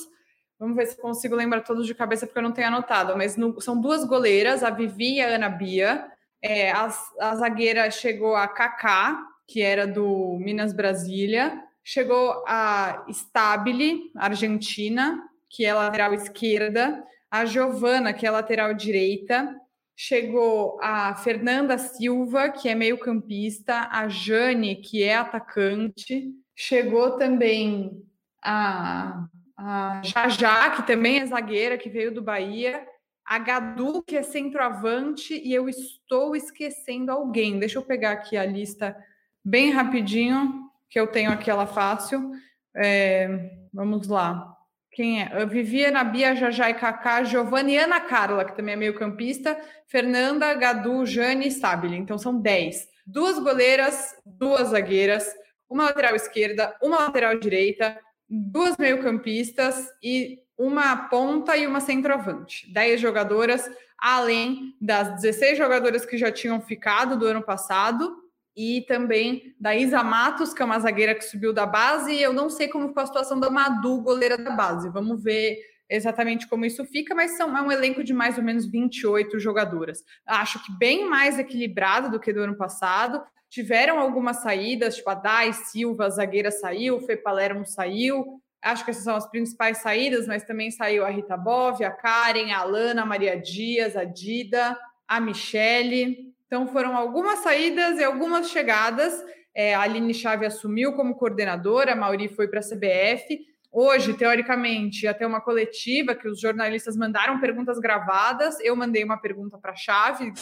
Vamos 0.58 0.76
ver 0.76 0.86
se 0.86 0.96
consigo 0.96 1.34
lembrar 1.34 1.62
todos 1.62 1.86
de 1.86 1.94
cabeça, 1.94 2.24
porque 2.24 2.38
eu 2.38 2.42
não 2.42 2.52
tenho 2.52 2.68
anotado. 2.68 3.16
Mas 3.16 3.36
no, 3.36 3.60
são 3.60 3.80
duas 3.80 4.04
goleiras, 4.04 4.62
a 4.62 4.70
Vivi 4.70 5.16
e 5.16 5.20
a 5.20 5.28
Ana 5.28 5.48
Bia. 5.48 6.06
É, 6.40 6.70
a, 6.70 6.88
a 7.20 7.34
zagueira 7.34 7.90
chegou 7.90 8.36
a 8.36 8.46
Kaká, 8.46 9.20
que 9.46 9.60
era 9.60 9.86
do 9.86 10.38
Minas 10.40 10.72
Brasília. 10.72 11.60
Chegou 11.82 12.44
a 12.46 13.04
Stabile, 13.08 14.12
Argentina, 14.14 15.20
que 15.50 15.64
é 15.64 15.74
lateral 15.74 16.14
esquerda. 16.14 17.02
A 17.30 17.44
Giovana, 17.44 18.12
que 18.12 18.26
é 18.26 18.30
lateral 18.30 18.72
direita 18.74 19.54
chegou 19.96 20.78
a 20.82 21.14
Fernanda 21.16 21.78
Silva, 21.78 22.50
que 22.50 22.68
é 22.68 22.74
meio-campista, 22.74 23.88
a 23.90 24.06
Jane, 24.08 24.76
que 24.76 25.02
é 25.02 25.16
atacante, 25.16 26.30
chegou 26.54 27.12
também 27.16 28.04
a, 28.44 29.26
a 29.56 30.02
Jajá, 30.04 30.70
que 30.70 30.86
também 30.86 31.20
é 31.20 31.26
zagueira, 31.26 31.78
que 31.78 31.88
veio 31.88 32.12
do 32.12 32.22
Bahia, 32.22 32.86
a 33.24 33.38
Gadu, 33.38 34.02
que 34.02 34.16
é 34.16 34.22
centroavante, 34.22 35.34
e 35.34 35.52
eu 35.52 35.66
estou 35.66 36.36
esquecendo 36.36 37.10
alguém. 37.10 37.58
Deixa 37.58 37.78
eu 37.78 37.82
pegar 37.82 38.12
aqui 38.12 38.36
a 38.36 38.44
lista 38.44 38.94
bem 39.42 39.70
rapidinho, 39.70 40.70
que 40.90 41.00
eu 41.00 41.06
tenho 41.06 41.32
aqui 41.32 41.50
ela 41.50 41.66
fácil. 41.66 42.30
É, 42.76 43.50
vamos 43.72 44.06
lá. 44.06 44.55
Quem 44.96 45.20
é? 45.20 45.44
Viviana, 45.44 46.02
Bia, 46.02 46.34
Jajá 46.34 46.70
e 46.70 46.74
Kaká, 46.74 47.22
Giovanni 47.22 47.74
e 47.74 47.76
Ana 47.76 48.00
Carla, 48.00 48.46
que 48.46 48.56
também 48.56 48.72
é 48.72 48.76
meio 48.78 48.94
campista, 48.94 49.54
Fernanda, 49.86 50.54
Gadu, 50.54 51.04
Jane 51.04 51.44
e 51.46 51.50
Stabile. 51.50 51.98
Então 51.98 52.16
são 52.16 52.40
10. 52.40 52.88
Duas 53.06 53.38
goleiras, 53.38 54.16
duas 54.24 54.68
zagueiras, 54.68 55.30
uma 55.68 55.84
lateral 55.84 56.16
esquerda, 56.16 56.74
uma 56.82 57.00
lateral 57.00 57.38
direita, 57.38 58.00
duas 58.26 58.78
meio 58.78 59.02
campistas 59.02 59.86
e 60.02 60.38
uma 60.56 60.96
ponta 61.08 61.54
e 61.58 61.66
uma 61.66 61.80
centroavante. 61.80 62.72
10 62.72 62.98
jogadoras, 62.98 63.70
além 63.98 64.74
das 64.80 65.20
16 65.20 65.58
jogadoras 65.58 66.06
que 66.06 66.16
já 66.16 66.32
tinham 66.32 66.58
ficado 66.58 67.18
do 67.18 67.26
ano 67.26 67.42
passado 67.42 68.16
e 68.56 68.80
também 68.88 69.54
da 69.60 69.76
Isa 69.76 70.02
Matos, 70.02 70.54
que 70.54 70.62
é 70.62 70.64
uma 70.64 70.78
zagueira 70.78 71.14
que 71.14 71.24
subiu 71.24 71.52
da 71.52 71.66
base, 71.66 72.12
e 72.12 72.22
eu 72.22 72.32
não 72.32 72.48
sei 72.48 72.68
como 72.68 72.88
ficou 72.88 73.02
a 73.02 73.06
situação 73.06 73.38
da 73.38 73.50
Madu, 73.50 74.00
goleira 74.00 74.38
da 74.38 74.52
base. 74.52 74.88
Vamos 74.88 75.22
ver 75.22 75.58
exatamente 75.88 76.48
como 76.48 76.64
isso 76.64 76.84
fica, 76.86 77.14
mas 77.14 77.36
são, 77.36 77.56
é 77.56 77.60
um 77.60 77.70
elenco 77.70 78.02
de 78.02 78.14
mais 78.14 78.38
ou 78.38 78.44
menos 78.44 78.66
28 78.66 79.38
jogadoras. 79.38 80.02
Acho 80.24 80.64
que 80.64 80.72
bem 80.78 81.08
mais 81.08 81.38
equilibrado 81.38 82.10
do 82.10 82.18
que 82.18 82.32
do 82.32 82.40
ano 82.40 82.56
passado. 82.56 83.22
Tiveram 83.50 84.00
algumas 84.00 84.38
saídas, 84.38 84.96
tipo 84.96 85.10
a 85.10 85.14
Dai 85.14 85.52
Silva, 85.52 86.06
a 86.06 86.10
zagueira 86.10 86.50
saiu, 86.50 87.00
Fê 87.00 87.16
Palermo 87.16 87.66
saiu. 87.66 88.40
Acho 88.62 88.84
que 88.84 88.90
essas 88.90 89.04
são 89.04 89.14
as 89.14 89.30
principais 89.30 89.78
saídas, 89.78 90.26
mas 90.26 90.42
também 90.42 90.70
saiu 90.70 91.04
a 91.04 91.10
Rita 91.10 91.36
Bove, 91.36 91.84
a 91.84 91.90
Karen, 91.90 92.50
a 92.52 92.60
Alana, 92.60 93.02
a 93.02 93.06
Maria 93.06 93.38
Dias, 93.38 93.96
a 93.96 94.02
Dida, 94.04 94.76
a 95.06 95.20
Michele. 95.20 96.34
Então 96.56 96.68
foram 96.68 96.96
algumas 96.96 97.40
saídas 97.40 97.98
e 97.98 98.02
algumas 98.02 98.48
chegadas. 98.48 99.12
É, 99.54 99.74
a 99.74 99.82
Aline 99.82 100.14
Chave 100.14 100.46
assumiu 100.46 100.94
como 100.94 101.14
coordenadora, 101.14 101.92
a 101.92 101.94
Mauri 101.94 102.28
foi 102.28 102.48
para 102.48 102.60
a 102.60 102.62
CBF. 102.62 103.40
Hoje, 103.70 104.14
teoricamente, 104.14 105.06
ter 105.12 105.26
uma 105.26 105.42
coletiva 105.42 106.14
que 106.14 106.26
os 106.26 106.40
jornalistas 106.40 106.96
mandaram 106.96 107.38
perguntas 107.40 107.78
gravadas. 107.78 108.58
Eu 108.60 108.74
mandei 108.74 109.04
uma 109.04 109.18
pergunta 109.18 109.58
para 109.58 109.72
a 109.72 109.76
Chave. 109.76 110.32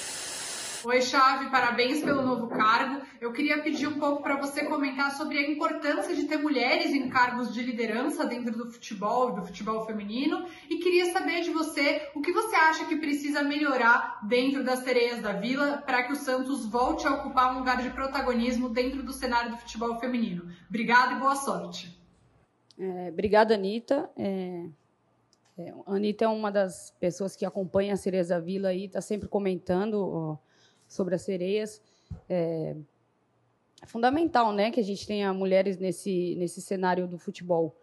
Oi, 0.87 1.01
Chave, 1.01 1.51
parabéns 1.51 2.03
pelo 2.05 2.21
novo 2.21 2.47
cargo. 2.49 3.01
Eu 3.19 3.33
queria 3.33 3.63
pedir 3.63 3.87
um 3.87 3.99
pouco 3.99 4.23
para 4.23 4.37
você 4.37 4.67
comentar 4.67 5.13
sobre 5.13 5.39
a 5.39 5.51
importância 5.51 6.15
de 6.15 6.25
ter 6.25 6.37
mulheres 6.37 6.93
em 6.93 7.09
cargos 7.09 7.55
de 7.55 7.63
liderança 7.63 8.27
dentro 8.27 8.55
do 8.55 8.71
futebol, 8.71 9.33
do 9.35 9.47
futebol 9.47 9.87
feminino, 9.87 10.45
e 10.69 10.77
queria 10.77 11.11
saber 11.11 11.41
de 11.41 11.51
você 11.51 12.11
o 12.15 12.21
que 12.21 12.31
você 12.33 12.55
acha 12.55 12.85
que 12.85 12.97
precisa 12.97 13.43
melhorar 13.43 14.21
dentro 14.29 14.63
das 14.63 14.81
sereias 14.81 15.23
da 15.23 15.33
Vila 15.33 15.83
para 15.87 16.03
que 16.03 16.13
o 16.13 16.17
Santos 16.17 16.67
volte 16.67 17.07
a 17.07 17.15
ocupar 17.15 17.55
um 17.55 17.61
lugar 17.61 17.81
de 17.81 17.89
protagonismo 17.89 18.69
dentro 18.69 19.03
do 19.03 19.13
cenário 19.13 19.53
do 19.53 19.57
futebol 19.57 19.99
feminino. 19.99 20.51
Obrigada 20.69 21.15
e 21.15 21.19
boa 21.19 21.35
sorte. 21.35 21.99
É, 22.79 23.09
obrigada, 23.09 23.55
Anitta. 23.55 24.11
É... 24.19 24.67
É, 25.57 25.73
a 25.87 25.95
Anitta 25.95 26.25
é 26.25 26.29
uma 26.29 26.51
das 26.51 26.91
pessoas 26.99 27.37
que 27.37 27.47
acompanha 27.47 27.95
a 27.95 28.23
da 28.25 28.41
Vila 28.41 28.75
e 28.75 28.87
está 28.87 29.01
sempre 29.01 29.29
comentando 29.29 29.95
ó, 29.95 30.37
sobre 30.89 31.15
as 31.15 31.23
sereias. 31.23 31.81
É, 32.29 32.75
é, 33.83 33.87
fundamental, 33.87 34.53
né, 34.53 34.71
que 34.71 34.81
a 34.81 34.85
gente 34.85 35.07
tenha 35.07 35.33
mulheres 35.33 35.79
nesse 35.79 36.35
nesse 36.37 36.61
cenário 36.61 37.07
do 37.07 37.19
futebol. 37.19 37.77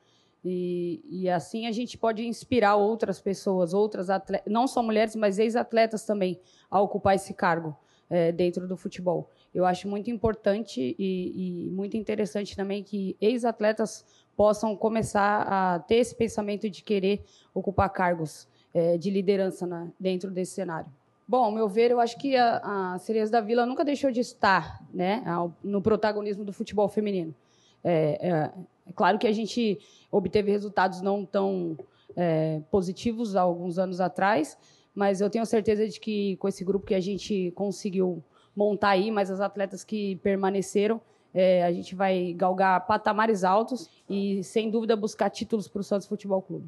E, 0.44 1.02
e 1.08 1.30
assim 1.30 1.68
a 1.68 1.72
gente 1.72 1.98
pode 1.98 2.26
inspirar 2.26 2.76
outras 2.76 3.22
pessoas, 3.22 3.74
outras 3.74 4.10
atletas, 4.10 4.52
não 4.52 4.68
só 4.68 4.82
mulheres, 4.82 5.16
mas 5.16 5.38
ex-atletas 5.38 6.04
também, 6.04 6.40
a 6.70 6.82
ocupar 6.82 7.16
esse 7.16 7.34
cargo 7.34 7.78
é, 8.10 8.32
dentro 8.32 8.68
do 8.68 8.76
futebol. 8.76 9.30
Eu 9.54 9.66
acho 9.66 9.88
muito 9.88 10.10
importante 10.10 10.96
e, 10.98 11.68
e 11.68 11.70
muito 11.72 11.96
interessante 11.96 12.56
também 12.56 12.84
que 12.84 13.16
ex-atletas 13.22 14.04
possam 14.36 14.76
começar 14.76 15.44
a 15.44 15.80
ter 15.80 15.96
esse 15.96 16.16
pensamento 16.16 16.70
de 16.70 16.84
querer 16.84 17.24
ocupar 17.54 17.90
cargos 17.90 18.48
é, 18.74 18.98
de 18.98 19.10
liderança 19.10 19.68
na, 19.68 19.90
dentro 20.00 20.32
desse 20.32 20.54
cenário. 20.54 20.92
Bom, 21.32 21.46
ao 21.46 21.52
meu 21.54 21.70
ver, 21.70 21.92
eu 21.92 22.00
acho 22.02 22.18
que 22.18 22.36
a, 22.36 22.58
a 22.94 22.98
Sereias 22.98 23.30
da 23.30 23.40
Vila 23.40 23.66
nunca 23.66 23.86
deixou 23.86 24.12
de 24.12 24.20
estar 24.20 24.86
né, 24.94 25.24
no 25.64 25.82
protagonismo 25.82 26.44
do 26.44 26.52
futebol 26.52 26.90
feminino. 26.90 27.34
É, 27.82 28.20
é, 28.22 28.52
é 28.86 28.92
claro 28.94 29.18
que 29.18 29.26
a 29.26 29.32
gente 29.32 29.80
obteve 30.12 30.52
resultados 30.52 31.00
não 31.00 31.26
tão 31.26 31.78
é, 32.18 32.60
positivos 32.70 33.38
há 33.38 33.40
alguns 33.44 33.80
anos 33.80 34.02
atrás, 34.02 34.58
mas 34.94 35.22
eu 35.22 35.30
tenho 35.30 35.46
certeza 35.46 35.88
de 35.88 36.02
que 36.02 36.36
com 36.36 36.50
esse 36.50 36.66
grupo 36.66 36.86
que 36.86 36.96
a 36.96 37.00
gente 37.00 37.54
conseguiu 37.56 38.22
montar 38.54 38.90
aí, 38.90 39.10
mas 39.10 39.32
as 39.32 39.40
atletas 39.40 39.86
que 39.86 40.18
permaneceram, 40.18 41.00
é, 41.34 41.64
a 41.64 41.72
gente 41.72 41.96
vai 41.96 42.34
galgar 42.34 42.86
patamares 42.86 43.46
altos 43.46 43.90
e, 44.10 44.44
sem 44.44 44.70
dúvida, 44.70 44.98
buscar 44.98 45.30
títulos 45.30 45.70
para 45.70 45.80
o 45.80 45.84
Santos 45.84 46.08
Futebol 46.08 46.42
Clube. 46.42 46.68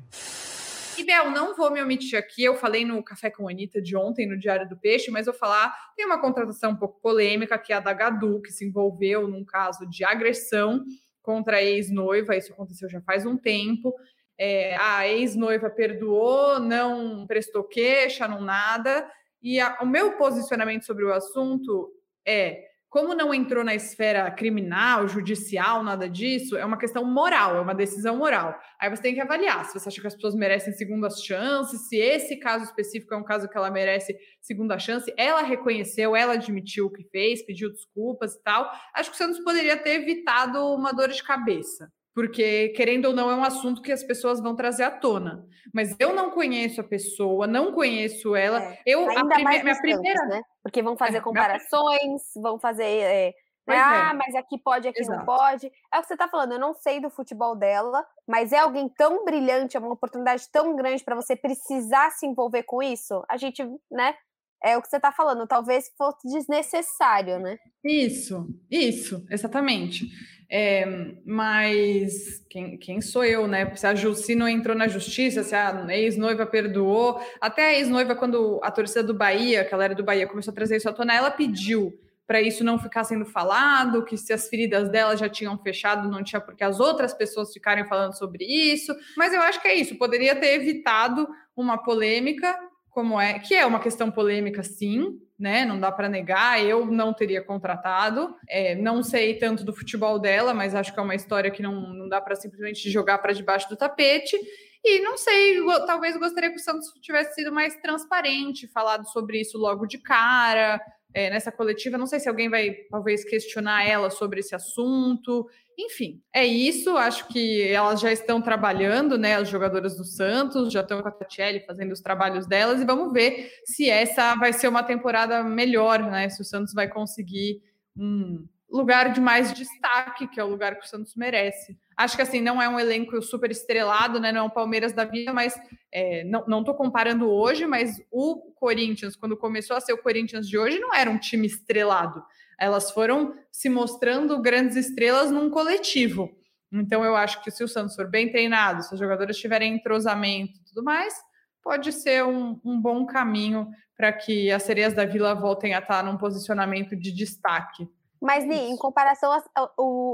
E 0.97 1.03
Bel, 1.03 1.31
não 1.31 1.55
vou 1.55 1.71
me 1.71 1.81
omitir 1.81 2.17
aqui, 2.17 2.43
eu 2.43 2.55
falei 2.55 2.85
no 2.85 3.01
Café 3.03 3.29
com 3.29 3.47
a 3.47 3.51
Anitta 3.51 3.81
de 3.81 3.95
ontem, 3.95 4.27
no 4.27 4.37
Diário 4.37 4.67
do 4.67 4.77
Peixe, 4.77 5.09
mas 5.09 5.25
vou 5.25 5.33
falar, 5.33 5.73
tem 5.95 6.05
uma 6.05 6.19
contratação 6.19 6.71
um 6.71 6.75
pouco 6.75 7.01
polêmica, 7.01 7.57
que 7.57 7.73
é 7.73 7.77
a 7.77 7.79
da 7.79 7.93
Gadu, 7.93 8.41
que 8.41 8.51
se 8.51 8.65
envolveu 8.65 9.27
num 9.27 9.43
caso 9.43 9.89
de 9.89 10.03
agressão 10.03 10.83
contra 11.21 11.57
a 11.57 11.63
ex-noiva, 11.63 12.35
isso 12.35 12.53
aconteceu 12.53 12.89
já 12.89 13.01
faz 13.01 13.25
um 13.25 13.37
tempo, 13.37 13.93
é, 14.37 14.75
a 14.77 15.07
ex-noiva 15.07 15.69
perdoou, 15.69 16.59
não 16.59 17.25
prestou 17.25 17.63
queixa, 17.63 18.27
não 18.27 18.41
nada, 18.41 19.09
e 19.41 19.59
a, 19.59 19.79
o 19.81 19.85
meu 19.85 20.17
posicionamento 20.17 20.85
sobre 20.85 21.05
o 21.05 21.13
assunto 21.13 21.91
é 22.25 22.72
como 22.93 23.15
não 23.15 23.33
entrou 23.33 23.63
na 23.63 23.73
esfera 23.73 24.29
criminal, 24.29 25.07
judicial, 25.07 25.81
nada 25.81 26.07
disso, 26.07 26.55
é 26.55 26.63
uma 26.63 26.77
questão 26.77 27.03
moral, 27.03 27.55
é 27.55 27.59
uma 27.59 27.73
decisão 27.73 28.15
moral. 28.15 28.55
Aí 28.79 28.87
você 28.87 29.01
tem 29.01 29.15
que 29.15 29.19
avaliar 29.19 29.65
se 29.65 29.73
você 29.73 29.89
acha 29.89 29.99
que 29.99 30.05
as 30.05 30.13
pessoas 30.13 30.35
merecem 30.35 30.71
segundas 30.73 31.19
chances, 31.23 31.89
se 31.89 31.95
esse 31.97 32.37
caso 32.37 32.65
específico 32.65 33.11
é 33.15 33.17
um 33.17 33.23
caso 33.23 33.49
que 33.49 33.57
ela 33.57 33.71
merece 33.71 34.15
segunda 34.39 34.77
chance. 34.77 35.11
Ela 35.17 35.41
reconheceu, 35.41 36.15
ela 36.15 36.33
admitiu 36.33 36.85
o 36.85 36.91
que 36.91 37.03
fez, 37.05 37.43
pediu 37.43 37.71
desculpas 37.71 38.35
e 38.35 38.43
tal. 38.43 38.69
Acho 38.93 39.09
que 39.09 39.15
o 39.15 39.17
Santos 39.17 39.39
poderia 39.39 39.75
ter 39.75 39.99
evitado 39.99 40.59
uma 40.75 40.91
dor 40.91 41.09
de 41.09 41.23
cabeça 41.23 41.91
porque 42.13 42.69
querendo 42.69 43.05
ou 43.05 43.13
não 43.13 43.29
é 43.29 43.35
um 43.35 43.43
assunto 43.43 43.81
que 43.81 43.91
as 43.91 44.03
pessoas 44.03 44.39
vão 44.39 44.55
trazer 44.55 44.83
à 44.83 44.91
tona. 44.91 45.45
Mas 45.73 45.95
eu 45.99 46.13
não 46.13 46.29
conheço 46.29 46.81
a 46.81 46.83
pessoa, 46.83 47.47
não 47.47 47.71
conheço 47.71 48.35
ela. 48.35 48.61
É, 48.61 48.81
eu 48.85 49.09
ainda 49.09 49.35
prime... 49.35 49.43
mais 49.43 49.63
minha 49.63 49.77
primeira, 49.77 50.25
né? 50.25 50.41
Porque 50.61 50.81
vão 50.81 50.95
fazer 50.95 51.17
é, 51.17 51.21
comparações, 51.21 52.21
minha... 52.35 52.43
vão 52.43 52.59
fazer 52.59 52.83
é, 52.83 53.33
Né? 53.65 53.75
Ah, 53.75 54.11
é. 54.11 54.13
mas 54.13 54.35
aqui 54.35 54.59
pode, 54.59 54.87
aqui 54.87 55.01
Exato. 55.01 55.19
não 55.19 55.25
pode. 55.25 55.71
É 55.91 55.97
o 55.97 56.01
que 56.01 56.07
você 56.07 56.13
está 56.13 56.27
falando. 56.27 56.51
Eu 56.51 56.59
não 56.59 56.73
sei 56.73 56.99
do 56.99 57.09
futebol 57.09 57.55
dela, 57.55 58.05
mas 58.27 58.51
é 58.51 58.59
alguém 58.59 58.87
tão 58.89 59.25
brilhante, 59.25 59.75
é 59.75 59.79
uma 59.79 59.93
oportunidade 59.93 60.47
tão 60.51 60.75
grande 60.75 61.03
para 61.03 61.15
você 61.15 61.35
precisar 61.35 62.11
se 62.11 62.27
envolver 62.27 62.63
com 62.63 62.83
isso. 62.83 63.23
A 63.27 63.37
gente, 63.37 63.63
né? 63.91 64.15
É 64.63 64.77
o 64.77 64.81
que 64.81 64.87
você 64.87 64.95
está 64.95 65.11
falando. 65.11 65.45
Talvez 65.45 65.91
fosse 65.97 66.27
desnecessário, 66.27 67.39
né? 67.39 67.57
Isso, 67.83 68.47
isso, 68.71 69.25
exatamente. 69.29 70.07
É, 70.49 70.85
mas 71.25 72.43
quem, 72.49 72.77
quem, 72.77 73.01
sou 73.01 73.25
eu, 73.25 73.47
né? 73.47 73.75
Se 73.75 73.87
a 73.87 73.95
Jussi 73.95 74.35
não 74.35 74.47
entrou 74.47 74.75
na 74.75 74.87
justiça, 74.87 75.43
se 75.43 75.55
a 75.55 75.85
ex-noiva 75.89 76.45
perdoou, 76.45 77.19
até 77.41 77.69
a 77.69 77.73
ex-noiva, 77.73 78.15
quando 78.15 78.59
a 78.63 78.71
torcida 78.71 79.03
do 79.03 79.13
Bahia, 79.13 79.65
que 79.65 79.73
ela 79.73 79.83
era 79.83 79.95
do 79.95 80.03
Bahia, 80.03 80.27
começou 80.27 80.51
a 80.51 80.55
trazer 80.55 80.77
isso 80.77 80.87
à 80.87 80.93
tona, 80.93 81.13
ela 81.13 81.31
pediu 81.31 81.91
para 82.25 82.41
isso 82.41 82.63
não 82.63 82.79
ficar 82.79 83.03
sendo 83.03 83.25
falado, 83.25 84.05
que 84.05 84.15
se 84.15 84.31
as 84.31 84.47
feridas 84.47 84.89
dela 84.89 85.17
já 85.17 85.27
tinham 85.27 85.57
fechado, 85.57 86.09
não 86.09 86.23
tinha 86.23 86.39
porque 86.39 86.63
as 86.63 86.79
outras 86.79 87.13
pessoas 87.13 87.51
ficarem 87.51 87.85
falando 87.85 88.17
sobre 88.17 88.45
isso. 88.45 88.95
Mas 89.17 89.33
eu 89.33 89.41
acho 89.41 89.61
que 89.61 89.67
é 89.67 89.75
isso, 89.75 89.97
poderia 89.97 90.35
ter 90.35 90.53
evitado 90.53 91.27
uma 91.55 91.77
polêmica 91.77 92.57
como 92.93 93.19
é, 93.19 93.39
que 93.39 93.55
é 93.55 93.65
uma 93.65 93.79
questão 93.79 94.11
polêmica, 94.11 94.61
sim, 94.61 95.19
né? 95.37 95.65
Não 95.65 95.79
dá 95.79 95.91
para 95.91 96.07
negar. 96.07 96.63
Eu 96.63 96.85
não 96.85 97.11
teria 97.11 97.43
contratado. 97.43 98.35
É, 98.47 98.75
não 98.75 99.01
sei 99.01 99.33
tanto 99.33 99.63
do 99.63 99.73
futebol 99.73 100.19
dela, 100.19 100.53
mas 100.53 100.75
acho 100.75 100.93
que 100.93 100.99
é 100.99 101.03
uma 101.03 101.15
história 101.15 101.49
que 101.49 101.63
não, 101.63 101.91
não 101.93 102.07
dá 102.07 102.21
para 102.21 102.35
simplesmente 102.35 102.89
jogar 102.91 103.17
para 103.17 103.33
debaixo 103.33 103.67
do 103.67 103.75
tapete. 103.75 104.37
E 104.83 104.99
não 104.99 105.17
sei, 105.17 105.63
talvez 105.85 106.17
gostaria 106.17 106.49
que 106.49 106.57
o 106.57 106.59
Santos 106.59 106.91
tivesse 107.01 107.35
sido 107.35 107.53
mais 107.53 107.75
transparente, 107.77 108.67
falado 108.67 109.07
sobre 109.09 109.39
isso 109.39 109.57
logo 109.57 109.85
de 109.85 109.97
cara, 109.97 110.81
é, 111.13 111.29
nessa 111.29 111.51
coletiva. 111.51 111.97
Não 111.97 112.07
sei 112.07 112.19
se 112.19 112.27
alguém 112.27 112.49
vai 112.49 112.73
talvez 112.89 113.23
questionar 113.23 113.87
ela 113.87 114.09
sobre 114.09 114.41
esse 114.41 114.53
assunto. 114.53 115.47
Enfim, 115.77 116.21
é 116.33 116.45
isso. 116.45 116.97
Acho 116.97 117.27
que 117.29 117.61
elas 117.61 118.01
já 118.01 118.11
estão 118.11 118.41
trabalhando, 118.41 119.17
né? 119.17 119.35
As 119.35 119.47
jogadoras 119.47 119.95
do 119.95 120.03
Santos 120.03 120.71
já 120.71 120.81
estão 120.81 121.01
com 121.01 121.07
a 121.07 121.11
Tatiele 121.11 121.61
fazendo 121.61 121.91
os 121.91 122.01
trabalhos 122.01 122.45
delas 122.45 122.81
e 122.81 122.85
vamos 122.85 123.13
ver 123.13 123.51
se 123.65 123.89
essa 123.89 124.35
vai 124.35 124.51
ser 124.51 124.67
uma 124.67 124.83
temporada 124.83 125.43
melhor, 125.43 125.99
né? 125.99 126.27
Se 126.29 126.41
o 126.41 126.45
Santos 126.45 126.73
vai 126.73 126.89
conseguir 126.89 127.61
um 127.95 128.45
lugar 128.73 129.13
de 129.13 129.21
mais 129.21 129.53
destaque, 129.53 130.27
que 130.27 130.39
é 130.39 130.43
o 130.43 130.49
lugar 130.49 130.75
que 130.79 130.85
o 130.85 130.89
Santos 130.89 131.15
merece. 131.15 131.77
Acho 131.95 132.15
que 132.15 132.23
assim, 132.23 132.41
não 132.41 132.59
é 132.59 132.67
um 132.67 132.79
elenco 132.79 133.21
super 133.21 133.51
estrelado, 133.51 134.19
né? 134.19 134.31
Não 134.31 134.41
é 134.41 134.43
um 134.43 134.49
Palmeiras 134.49 134.91
da 134.91 135.05
vida, 135.05 135.31
mas 135.31 135.55
é, 135.93 136.23
não 136.23 136.59
estou 136.59 136.73
comparando 136.73 137.29
hoje, 137.29 137.67
mas 137.67 138.01
o 138.11 138.51
Corinthians, 138.55 139.15
quando 139.15 139.37
começou 139.37 139.77
a 139.77 139.79
ser 139.79 139.93
o 139.93 140.01
Corinthians 140.01 140.49
de 140.49 140.57
hoje, 140.57 140.79
não 140.79 140.93
era 140.93 141.09
um 141.09 141.19
time 141.19 141.45
estrelado 141.45 142.23
elas 142.63 142.91
foram 142.91 143.35
se 143.51 143.69
mostrando 143.69 144.41
grandes 144.41 144.77
estrelas 144.77 145.31
num 145.31 145.49
coletivo. 145.49 146.31
Então, 146.71 147.03
eu 147.03 147.15
acho 147.15 147.43
que 147.43 147.51
se 147.51 147.63
o 147.63 147.67
Santos 147.67 147.95
for 147.95 148.09
bem 148.09 148.31
treinado, 148.31 148.83
se 148.83 148.93
os 148.93 148.99
jogadores 148.99 149.37
tiverem 149.37 149.75
entrosamento 149.75 150.53
e 150.57 150.63
tudo 150.63 150.83
mais, 150.83 151.13
pode 151.61 151.91
ser 151.91 152.23
um, 152.23 152.59
um 152.63 152.81
bom 152.81 153.05
caminho 153.05 153.69
para 153.95 154.11
que 154.11 154.49
as 154.49 154.63
sereias 154.63 154.93
da 154.93 155.05
Vila 155.05 155.35
voltem 155.35 155.73
a 155.73 155.79
estar 155.79 156.03
num 156.03 156.17
posicionamento 156.17 156.95
de 156.95 157.11
destaque. 157.11 157.87
Mas, 158.23 158.45
Ni, 158.45 158.69
em 158.69 158.77
comparação 158.77 159.33
à 159.33 159.43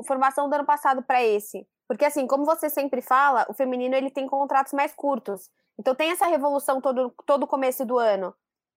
formação 0.07 0.49
do 0.49 0.55
ano 0.55 0.65
passado 0.65 1.03
para 1.03 1.23
esse, 1.23 1.67
porque 1.87 2.03
assim, 2.03 2.25
como 2.25 2.43
você 2.43 2.67
sempre 2.67 3.03
fala, 3.03 3.45
o 3.47 3.53
feminino 3.53 3.93
ele 3.93 4.09
tem 4.09 4.25
contratos 4.27 4.73
mais 4.73 4.91
curtos. 4.95 5.47
Então 5.77 5.93
tem 5.93 6.09
essa 6.09 6.25
revolução 6.25 6.81
todo 6.81 7.13
todo 7.23 7.45
começo 7.45 7.85
do 7.85 7.99
ano. 7.99 8.33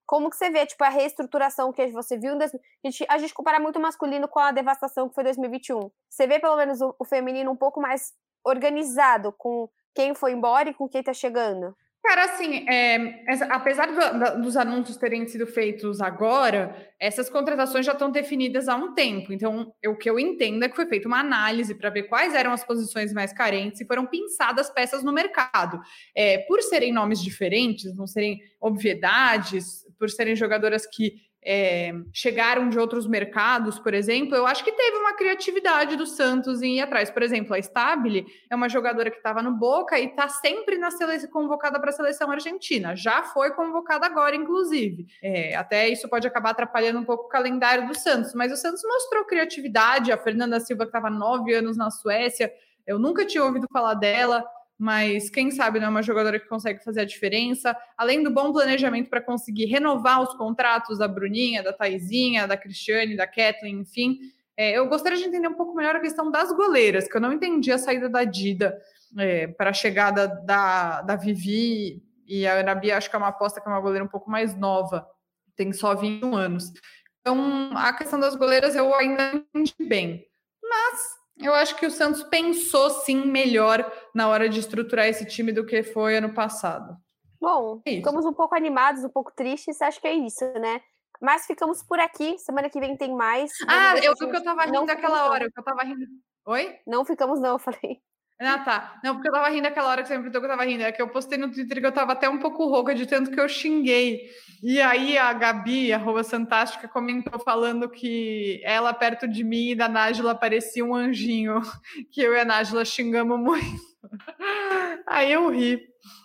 Como 0.06 0.28
que 0.28 0.36
você 0.36 0.50
vê, 0.50 0.66
tipo, 0.66 0.84
a 0.84 0.90
reestruturação 0.90 1.72
que 1.72 1.86
você 1.88 2.18
viu? 2.18 2.34
A 2.34 2.46
gente, 2.86 3.06
a 3.08 3.16
gente 3.16 3.32
compara 3.32 3.58
muito 3.58 3.76
o 3.76 3.80
masculino 3.80 4.28
com 4.28 4.38
a 4.38 4.52
devastação 4.52 5.08
que 5.08 5.14
foi 5.14 5.24
2021. 5.24 5.90
Você 6.10 6.26
vê, 6.26 6.38
pelo 6.38 6.56
menos, 6.56 6.82
o, 6.82 6.94
o 6.98 7.04
feminino 7.06 7.50
um 7.50 7.56
pouco 7.56 7.80
mais 7.80 8.12
organizado 8.44 9.32
com 9.32 9.66
quem 9.94 10.14
foi 10.14 10.32
embora 10.32 10.68
e 10.68 10.74
com 10.74 10.86
quem 10.86 11.02
tá 11.02 11.14
chegando? 11.14 11.74
Cara, 12.04 12.24
assim, 12.24 12.68
é, 12.68 13.24
apesar 13.48 13.86
do, 13.86 14.42
dos 14.42 14.56
anúncios 14.56 14.96
terem 14.96 15.24
sido 15.28 15.46
feitos 15.46 16.00
agora, 16.00 16.74
essas 16.98 17.30
contratações 17.30 17.86
já 17.86 17.92
estão 17.92 18.10
definidas 18.10 18.68
há 18.68 18.74
um 18.74 18.92
tempo. 18.92 19.32
Então, 19.32 19.72
o 19.86 19.96
que 19.96 20.10
eu 20.10 20.18
entendo 20.18 20.64
é 20.64 20.68
que 20.68 20.74
foi 20.74 20.86
feita 20.86 21.06
uma 21.06 21.20
análise 21.20 21.76
para 21.76 21.90
ver 21.90 22.04
quais 22.04 22.34
eram 22.34 22.52
as 22.52 22.64
posições 22.64 23.12
mais 23.12 23.32
carentes 23.32 23.80
e 23.80 23.86
foram 23.86 24.04
pensadas 24.04 24.68
peças 24.68 25.04
no 25.04 25.12
mercado. 25.12 25.80
É, 26.12 26.38
por 26.38 26.60
serem 26.60 26.92
nomes 26.92 27.22
diferentes, 27.22 27.94
não 27.94 28.08
serem 28.08 28.40
obviedades, 28.60 29.86
por 29.96 30.10
serem 30.10 30.34
jogadoras 30.34 30.84
que 30.84 31.14
é, 31.44 31.92
chegaram 32.12 32.68
de 32.68 32.78
outros 32.78 33.06
mercados, 33.06 33.78
por 33.78 33.92
exemplo, 33.94 34.36
eu 34.36 34.46
acho 34.46 34.62
que 34.62 34.70
teve 34.70 34.96
uma 34.96 35.14
criatividade 35.14 35.96
do 35.96 36.06
Santos 36.06 36.62
em 36.62 36.76
ir 36.76 36.80
atrás. 36.80 37.10
Por 37.10 37.22
exemplo, 37.22 37.54
a 37.54 37.58
Stabile 37.58 38.26
é 38.48 38.54
uma 38.54 38.68
jogadora 38.68 39.10
que 39.10 39.16
estava 39.16 39.42
no 39.42 39.50
Boca 39.50 39.98
e 39.98 40.06
está 40.06 40.28
sempre 40.28 40.78
na 40.78 40.90
seleção 40.90 41.30
convocada 41.30 41.80
para 41.80 41.90
a 41.90 41.92
seleção 41.92 42.30
argentina. 42.30 42.94
Já 42.94 43.24
foi 43.24 43.50
convocada 43.50 44.06
agora, 44.06 44.36
inclusive. 44.36 45.06
É, 45.20 45.56
até 45.56 45.88
isso 45.88 46.08
pode 46.08 46.26
acabar 46.26 46.50
atrapalhando 46.50 47.00
um 47.00 47.04
pouco 47.04 47.24
o 47.24 47.28
calendário 47.28 47.88
do 47.88 47.98
Santos. 47.98 48.34
Mas 48.34 48.52
o 48.52 48.56
Santos 48.56 48.82
mostrou 48.84 49.24
criatividade. 49.24 50.12
A 50.12 50.18
Fernanda 50.18 50.60
Silva, 50.60 50.84
que 50.84 50.90
estava 50.90 51.10
nove 51.10 51.52
anos 51.54 51.76
na 51.76 51.90
Suécia, 51.90 52.52
eu 52.86 52.98
nunca 52.98 53.26
tinha 53.26 53.42
ouvido 53.42 53.66
falar 53.72 53.94
dela 53.94 54.44
mas 54.82 55.30
quem 55.30 55.52
sabe 55.52 55.78
não 55.78 55.86
é 55.86 55.90
uma 55.90 56.02
jogadora 56.02 56.40
que 56.40 56.48
consegue 56.48 56.82
fazer 56.82 57.02
a 57.02 57.04
diferença. 57.04 57.76
Além 57.96 58.20
do 58.20 58.32
bom 58.32 58.52
planejamento 58.52 59.08
para 59.08 59.20
conseguir 59.20 59.66
renovar 59.66 60.20
os 60.20 60.34
contratos 60.34 60.98
da 60.98 61.06
Bruninha, 61.06 61.62
da 61.62 61.72
Taizinha, 61.72 62.48
da 62.48 62.56
Cristiane, 62.56 63.16
da 63.16 63.24
Kathleen, 63.24 63.78
enfim. 63.78 64.18
É, 64.56 64.76
eu 64.76 64.88
gostaria 64.88 65.16
de 65.16 65.24
entender 65.24 65.46
um 65.46 65.54
pouco 65.54 65.72
melhor 65.72 65.94
a 65.94 66.00
questão 66.00 66.32
das 66.32 66.50
goleiras, 66.50 67.06
que 67.06 67.16
eu 67.16 67.20
não 67.20 67.32
entendi 67.32 67.70
a 67.70 67.78
saída 67.78 68.08
da 68.08 68.24
Dida 68.24 68.76
é, 69.16 69.46
para 69.46 69.70
a 69.70 69.72
chegada 69.72 70.26
da, 70.26 71.00
da 71.02 71.14
Vivi 71.14 72.02
e 72.26 72.44
a 72.44 72.54
Ana 72.54 72.74
Bia, 72.74 72.96
acho 72.96 73.08
que 73.08 73.14
é 73.14 73.20
uma 73.20 73.28
aposta 73.28 73.60
que 73.60 73.68
é 73.68 73.70
uma 73.70 73.80
goleira 73.80 74.04
um 74.04 74.08
pouco 74.08 74.28
mais 74.28 74.52
nova, 74.56 75.06
tem 75.54 75.72
só 75.72 75.94
21 75.94 76.34
anos. 76.34 76.72
Então, 77.20 77.70
a 77.76 77.92
questão 77.92 78.18
das 78.18 78.34
goleiras 78.34 78.74
eu 78.74 78.92
ainda 78.96 79.44
entendi 79.54 79.76
bem. 79.78 80.26
Mas 80.60 81.21
eu 81.42 81.54
acho 81.54 81.76
que 81.76 81.86
o 81.86 81.90
Santos 81.90 82.22
pensou 82.24 82.90
sim 82.90 83.26
melhor 83.26 83.90
na 84.14 84.28
hora 84.28 84.48
de 84.48 84.60
estruturar 84.60 85.06
esse 85.06 85.24
time 85.26 85.52
do 85.52 85.64
que 85.64 85.82
foi 85.82 86.16
ano 86.16 86.32
passado. 86.32 86.96
Bom, 87.40 87.82
é 87.84 87.96
ficamos 87.96 88.24
um 88.24 88.32
pouco 88.32 88.54
animados, 88.54 89.04
um 89.04 89.08
pouco 89.08 89.32
tristes, 89.34 89.82
acho 89.82 90.00
que 90.00 90.06
é 90.06 90.14
isso, 90.14 90.44
né? 90.60 90.80
Mas 91.20 91.46
ficamos 91.46 91.82
por 91.82 91.98
aqui. 92.00 92.36
Semana 92.38 92.68
que 92.68 92.80
vem 92.80 92.96
tem 92.96 93.14
mais. 93.14 93.52
Ah, 93.68 93.96
eu 93.98 94.14
vi 94.18 94.28
que 94.28 94.36
eu 94.36 94.44
tava 94.44 94.64
rindo 94.64 94.90
aquela 94.90 95.30
hora, 95.30 95.50
que 95.50 95.58
eu 95.58 95.64
tava 95.64 95.82
rindo. 95.82 96.06
Oi? 96.46 96.78
Não 96.86 97.04
ficamos, 97.04 97.40
não, 97.40 97.52
eu 97.54 97.58
falei. 97.58 98.00
Ah, 98.40 98.58
tá. 98.58 99.00
Não, 99.04 99.14
porque 99.14 99.28
eu 99.28 99.32
tava 99.32 99.48
rindo 99.48 99.68
aquela 99.68 99.88
hora 99.88 100.02
que 100.02 100.08
você 100.08 100.16
me 100.16 100.22
perguntou 100.24 100.40
que 100.40 100.46
eu 100.46 100.50
tava 100.50 100.64
rindo. 100.64 100.82
É 100.82 100.90
que 100.90 101.00
eu 101.00 101.08
postei 101.08 101.38
no 101.38 101.50
Twitter 101.50 101.80
que 101.80 101.86
eu 101.86 101.92
tava 101.92 102.12
até 102.12 102.28
um 102.28 102.38
pouco 102.38 102.66
rouca 102.66 102.94
de 102.94 103.06
tanto 103.06 103.30
que 103.30 103.40
eu 103.40 103.48
xinguei. 103.48 104.20
E 104.62 104.80
aí 104.80 105.16
a 105.16 105.32
Gabi, 105.32 105.92
a 105.92 105.98
Rua 105.98 106.24
Fantástica, 106.24 106.88
comentou 106.88 107.38
falando 107.38 107.88
que 107.88 108.60
ela 108.64 108.92
perto 108.92 109.28
de 109.28 109.44
mim 109.44 109.70
e 109.70 109.74
da 109.76 109.88
Nájila 109.88 110.34
parecia 110.34 110.84
um 110.84 110.94
anjinho. 110.94 111.60
Que 112.10 112.22
eu 112.22 112.34
e 112.34 112.40
a 112.40 112.44
Nájila 112.44 112.84
xingamos 112.84 113.38
muito. 113.38 113.80
Aí 115.06 115.32
eu 115.32 115.48
ri. 115.50 115.80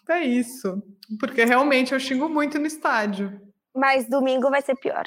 É 0.10 0.22
isso. 0.22 0.82
Porque 1.20 1.46
realmente 1.46 1.94
eu 1.94 2.00
xingo 2.00 2.28
muito 2.28 2.58
no 2.60 2.66
estádio. 2.66 3.40
Mas 3.76 4.10
domingo 4.10 4.50
vai 4.50 4.62
ser 4.62 4.76
pior. 4.76 5.06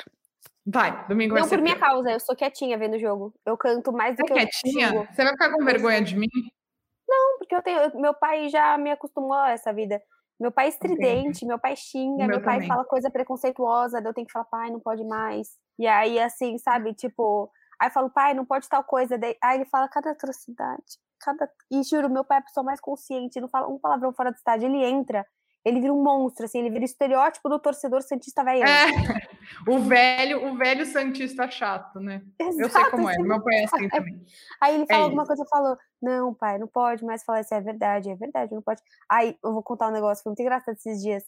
Vai, 0.67 1.07
domingo 1.09 1.33
vai 1.33 1.43
Não 1.43 1.49
ser 1.49 1.57
por 1.57 1.63
minha 1.63 1.77
causa, 1.77 2.11
eu 2.11 2.21
sou 2.21 2.37
quietinha 2.37 2.79
vendo 2.79 2.95
o 2.95 3.01
jogo. 3.01 3.35
Eu 3.45 3.57
canto 3.57 3.93
mais 3.93 4.17
do 4.17 4.23
é 4.23 4.27
que 4.27 4.33
quietinha? 4.33 4.95
eu 4.95 5.07
Você 5.11 5.25
vai 5.25 5.33
ficar 5.33 5.51
com 5.51 5.65
vergonha 5.65 6.01
de 6.03 6.17
mim? 6.17 6.29
Porque 7.41 7.55
eu 7.55 7.63
tenho, 7.63 7.99
meu 7.99 8.13
pai 8.13 8.51
já 8.51 8.77
me 8.77 8.91
acostumou 8.91 9.33
a 9.33 9.53
essa 9.53 9.73
vida. 9.73 9.99
Meu 10.39 10.53
pai 10.53 10.67
é 10.67 10.69
estridente, 10.69 11.47
meu 11.47 11.59
pai 11.59 11.75
xinga, 11.75 12.27
meu, 12.27 12.37
meu 12.37 12.43
pai 12.43 12.67
fala 12.67 12.85
coisa 12.85 13.11
preconceituosa, 13.11 13.99
eu 14.05 14.13
tenho 14.13 14.27
que 14.27 14.33
falar, 14.33 14.45
pai, 14.45 14.71
não 14.71 14.79
pode 14.79 15.03
mais. 15.05 15.49
E 15.79 15.87
aí, 15.87 16.19
assim, 16.19 16.59
sabe, 16.59 16.93
tipo, 16.93 17.51
aí 17.81 17.89
eu 17.89 17.93
falo, 17.93 18.11
pai, 18.11 18.35
não 18.35 18.45
pode 18.45 18.69
tal 18.69 18.85
coisa. 18.85 19.19
Aí 19.43 19.57
ele 19.57 19.65
fala 19.65 19.89
cada 19.89 20.11
atrocidade, 20.11 20.99
cada. 21.19 21.51
E 21.71 21.83
juro, 21.83 22.11
meu 22.11 22.25
pai 22.25 22.39
é 22.39 22.41
a 22.41 22.45
pessoa 22.45 22.63
mais 22.63 22.79
consciente, 22.79 23.41
não 23.41 23.49
fala 23.49 23.69
um 23.69 23.79
palavrão 23.79 24.13
fora 24.13 24.31
do 24.31 24.37
estádio. 24.37 24.69
Ele 24.69 24.85
entra, 24.85 25.27
ele 25.65 25.81
vira 25.81 25.93
um 25.93 26.03
monstro, 26.03 26.45
assim, 26.45 26.59
ele 26.59 26.71
vira 26.71 26.83
o 26.83 26.85
estereótipo 26.85 27.49
do 27.49 27.59
torcedor 27.59 28.03
santista 28.03 28.43
velho. 28.43 28.65
É, 28.65 28.87
o 29.69 29.79
velho, 29.81 30.47
o 30.49 30.57
velho 30.57 30.87
santista 30.87 31.51
chato, 31.51 32.01
né? 32.01 32.23
Exato, 32.39 32.61
eu 32.61 32.71
sei 32.71 32.91
como 32.91 33.09
é, 33.09 33.13
assim, 33.13 33.23
meu 33.23 33.43
pai 33.43 33.55
é 33.57 33.65
assim 33.65 33.89
também. 33.89 34.27
Aí 34.61 34.75
ele 34.75 34.87
fala 34.87 35.01
é 35.01 35.05
alguma 35.05 35.23
isso. 35.23 35.29
coisa, 35.29 35.43
eu 35.43 35.49
falo, 35.49 35.79
não, 36.01 36.35
pai, 36.35 36.59
não 36.59 36.67
pode 36.67 37.05
mais 37.05 37.23
falar 37.25 37.43
isso, 37.43 37.55
é 37.55 37.61
verdade, 37.61 38.11
é 38.11 38.15
verdade, 38.15 38.55
não 38.55 38.63
pode. 38.63 38.83
Aí 39.11 39.37
eu 39.45 39.53
vou 39.53 39.63
contar 39.63 39.89
um 39.89 39.93
negócio, 39.93 40.23
foi 40.23 40.31
muito 40.31 40.41
engraçado 40.41 40.77
esses 40.77 41.03
dias. 41.03 41.25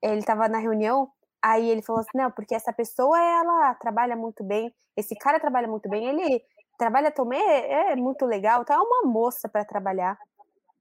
Ele 0.00 0.22
tava 0.22 0.48
na 0.48 0.58
reunião, 0.58 1.10
aí 1.42 1.68
ele 1.68 1.82
falou 1.82 2.00
assim, 2.00 2.16
não, 2.16 2.30
porque 2.30 2.54
essa 2.54 2.72
pessoa, 2.72 3.18
ela 3.18 3.74
trabalha 3.74 4.14
muito 4.14 4.44
bem, 4.44 4.72
esse 4.96 5.16
cara 5.16 5.40
trabalha 5.40 5.66
muito 5.66 5.88
bem, 5.88 6.06
ele 6.06 6.42
trabalha 6.78 7.10
também, 7.10 7.40
é, 7.40 7.92
é 7.92 7.96
muito 7.96 8.26
legal, 8.26 8.64
tá? 8.64 8.74
É 8.74 8.78
uma 8.78 9.02
moça 9.10 9.48
para 9.48 9.64
trabalhar. 9.64 10.16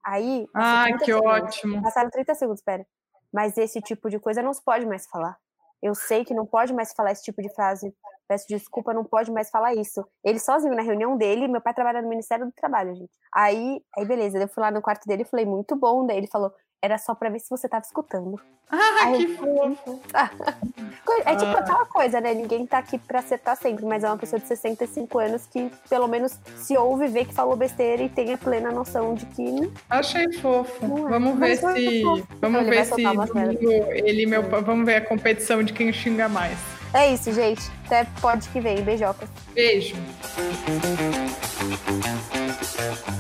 Aí. 0.06 0.48
Ah, 0.56 0.88
que 0.98 1.06
segundos. 1.06 1.32
ótimo. 1.32 1.82
Passaram 1.82 2.10
30 2.10 2.36
segundos, 2.36 2.60
espera. 2.60 2.86
Mas 3.34 3.58
esse 3.58 3.82
tipo 3.82 4.10
de 4.10 4.20
coisa 4.20 4.42
não 4.42 4.54
se 4.54 4.64
pode 4.64 4.86
mais 4.86 5.08
falar. 5.08 5.38
eu 5.82 5.96
sei 5.96 6.24
que 6.24 6.34
não 6.34 6.46
pode 6.46 6.74
mais 6.74 6.94
falar 6.94 7.12
esse 7.12 7.24
tipo 7.24 7.42
de 7.42 7.50
frase, 7.56 7.92
peço 8.28 8.46
desculpa, 8.48 8.94
não 8.94 9.04
pode 9.04 9.32
mais 9.32 9.50
falar 9.50 9.74
isso. 9.74 10.06
Ele 10.24 10.38
sozinho 10.40 10.76
na 10.76 10.84
reunião 10.84 11.18
dele, 11.18 11.48
meu 11.48 11.60
pai 11.62 11.74
trabalha 11.74 12.02
no 12.04 12.10
Ministério 12.10 12.46
do 12.46 12.52
Trabalho, 12.52 12.96
gente. 12.96 13.12
Aí, 13.34 13.82
aí 13.98 14.06
beleza, 14.06 14.38
eu 14.38 14.48
fui 14.48 14.62
lá 14.62 14.70
no 14.72 14.82
quarto 14.82 15.08
dele 15.08 15.24
e 15.24 15.26
falei, 15.26 15.46
muito 15.46 15.76
bom. 15.76 16.06
Daí 16.06 16.18
ele 16.18 16.28
falou, 16.28 16.54
era 16.82 16.98
só 16.98 17.14
pra 17.14 17.30
ver 17.30 17.40
se 17.40 17.50
você 17.50 17.70
tava 17.70 17.86
escutando. 17.86 18.40
Ah, 18.74 19.08
Aí 19.08 19.18
que 19.18 19.36
fofo! 19.36 20.00
é 21.26 21.36
tipo 21.36 21.52
ah. 21.52 21.60
aquela 21.60 21.86
coisa, 21.88 22.22
né? 22.22 22.34
Ninguém 22.34 22.66
tá 22.66 22.78
aqui 22.78 22.98
pra 22.98 23.20
acertar 23.20 23.58
sempre, 23.58 23.84
mas 23.84 24.02
é 24.02 24.08
uma 24.08 24.18
pessoa 24.18 24.40
de 24.40 24.48
65 24.48 25.20
anos 25.20 25.46
que, 25.46 25.70
pelo 25.90 26.08
menos, 26.08 26.40
se 26.56 26.78
ouve, 26.78 27.08
vê 27.08 27.26
que 27.26 27.34
falou 27.34 27.58
besteira 27.58 28.02
e 28.02 28.08
tem 28.08 28.34
a 28.34 28.38
plena 28.38 28.72
noção 28.72 29.14
de 29.14 29.26
que. 29.26 29.70
Achei 29.90 30.32
fofo. 30.32 31.06
É. 31.06 31.10
Vamos 31.10 31.38
ver 31.38 31.58
se. 31.58 32.04
Vamos 32.40 32.66
ver 32.66 32.86
se. 32.86 33.02
Ele, 33.04 34.26
meu. 34.26 34.42
Vamos 34.44 34.86
ver 34.86 34.96
a 34.96 35.02
competição 35.02 35.62
de 35.62 35.74
quem 35.74 35.92
xinga 35.92 36.30
mais. 36.30 36.58
É 36.94 37.14
isso, 37.14 37.34
gente. 37.34 37.70
Até 37.88 38.06
pode 38.22 38.48
que 38.50 38.62
vem. 38.62 38.82
Beijoca. 38.82 39.28
Beijo. 39.54 39.96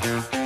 Beijo. 0.01 0.40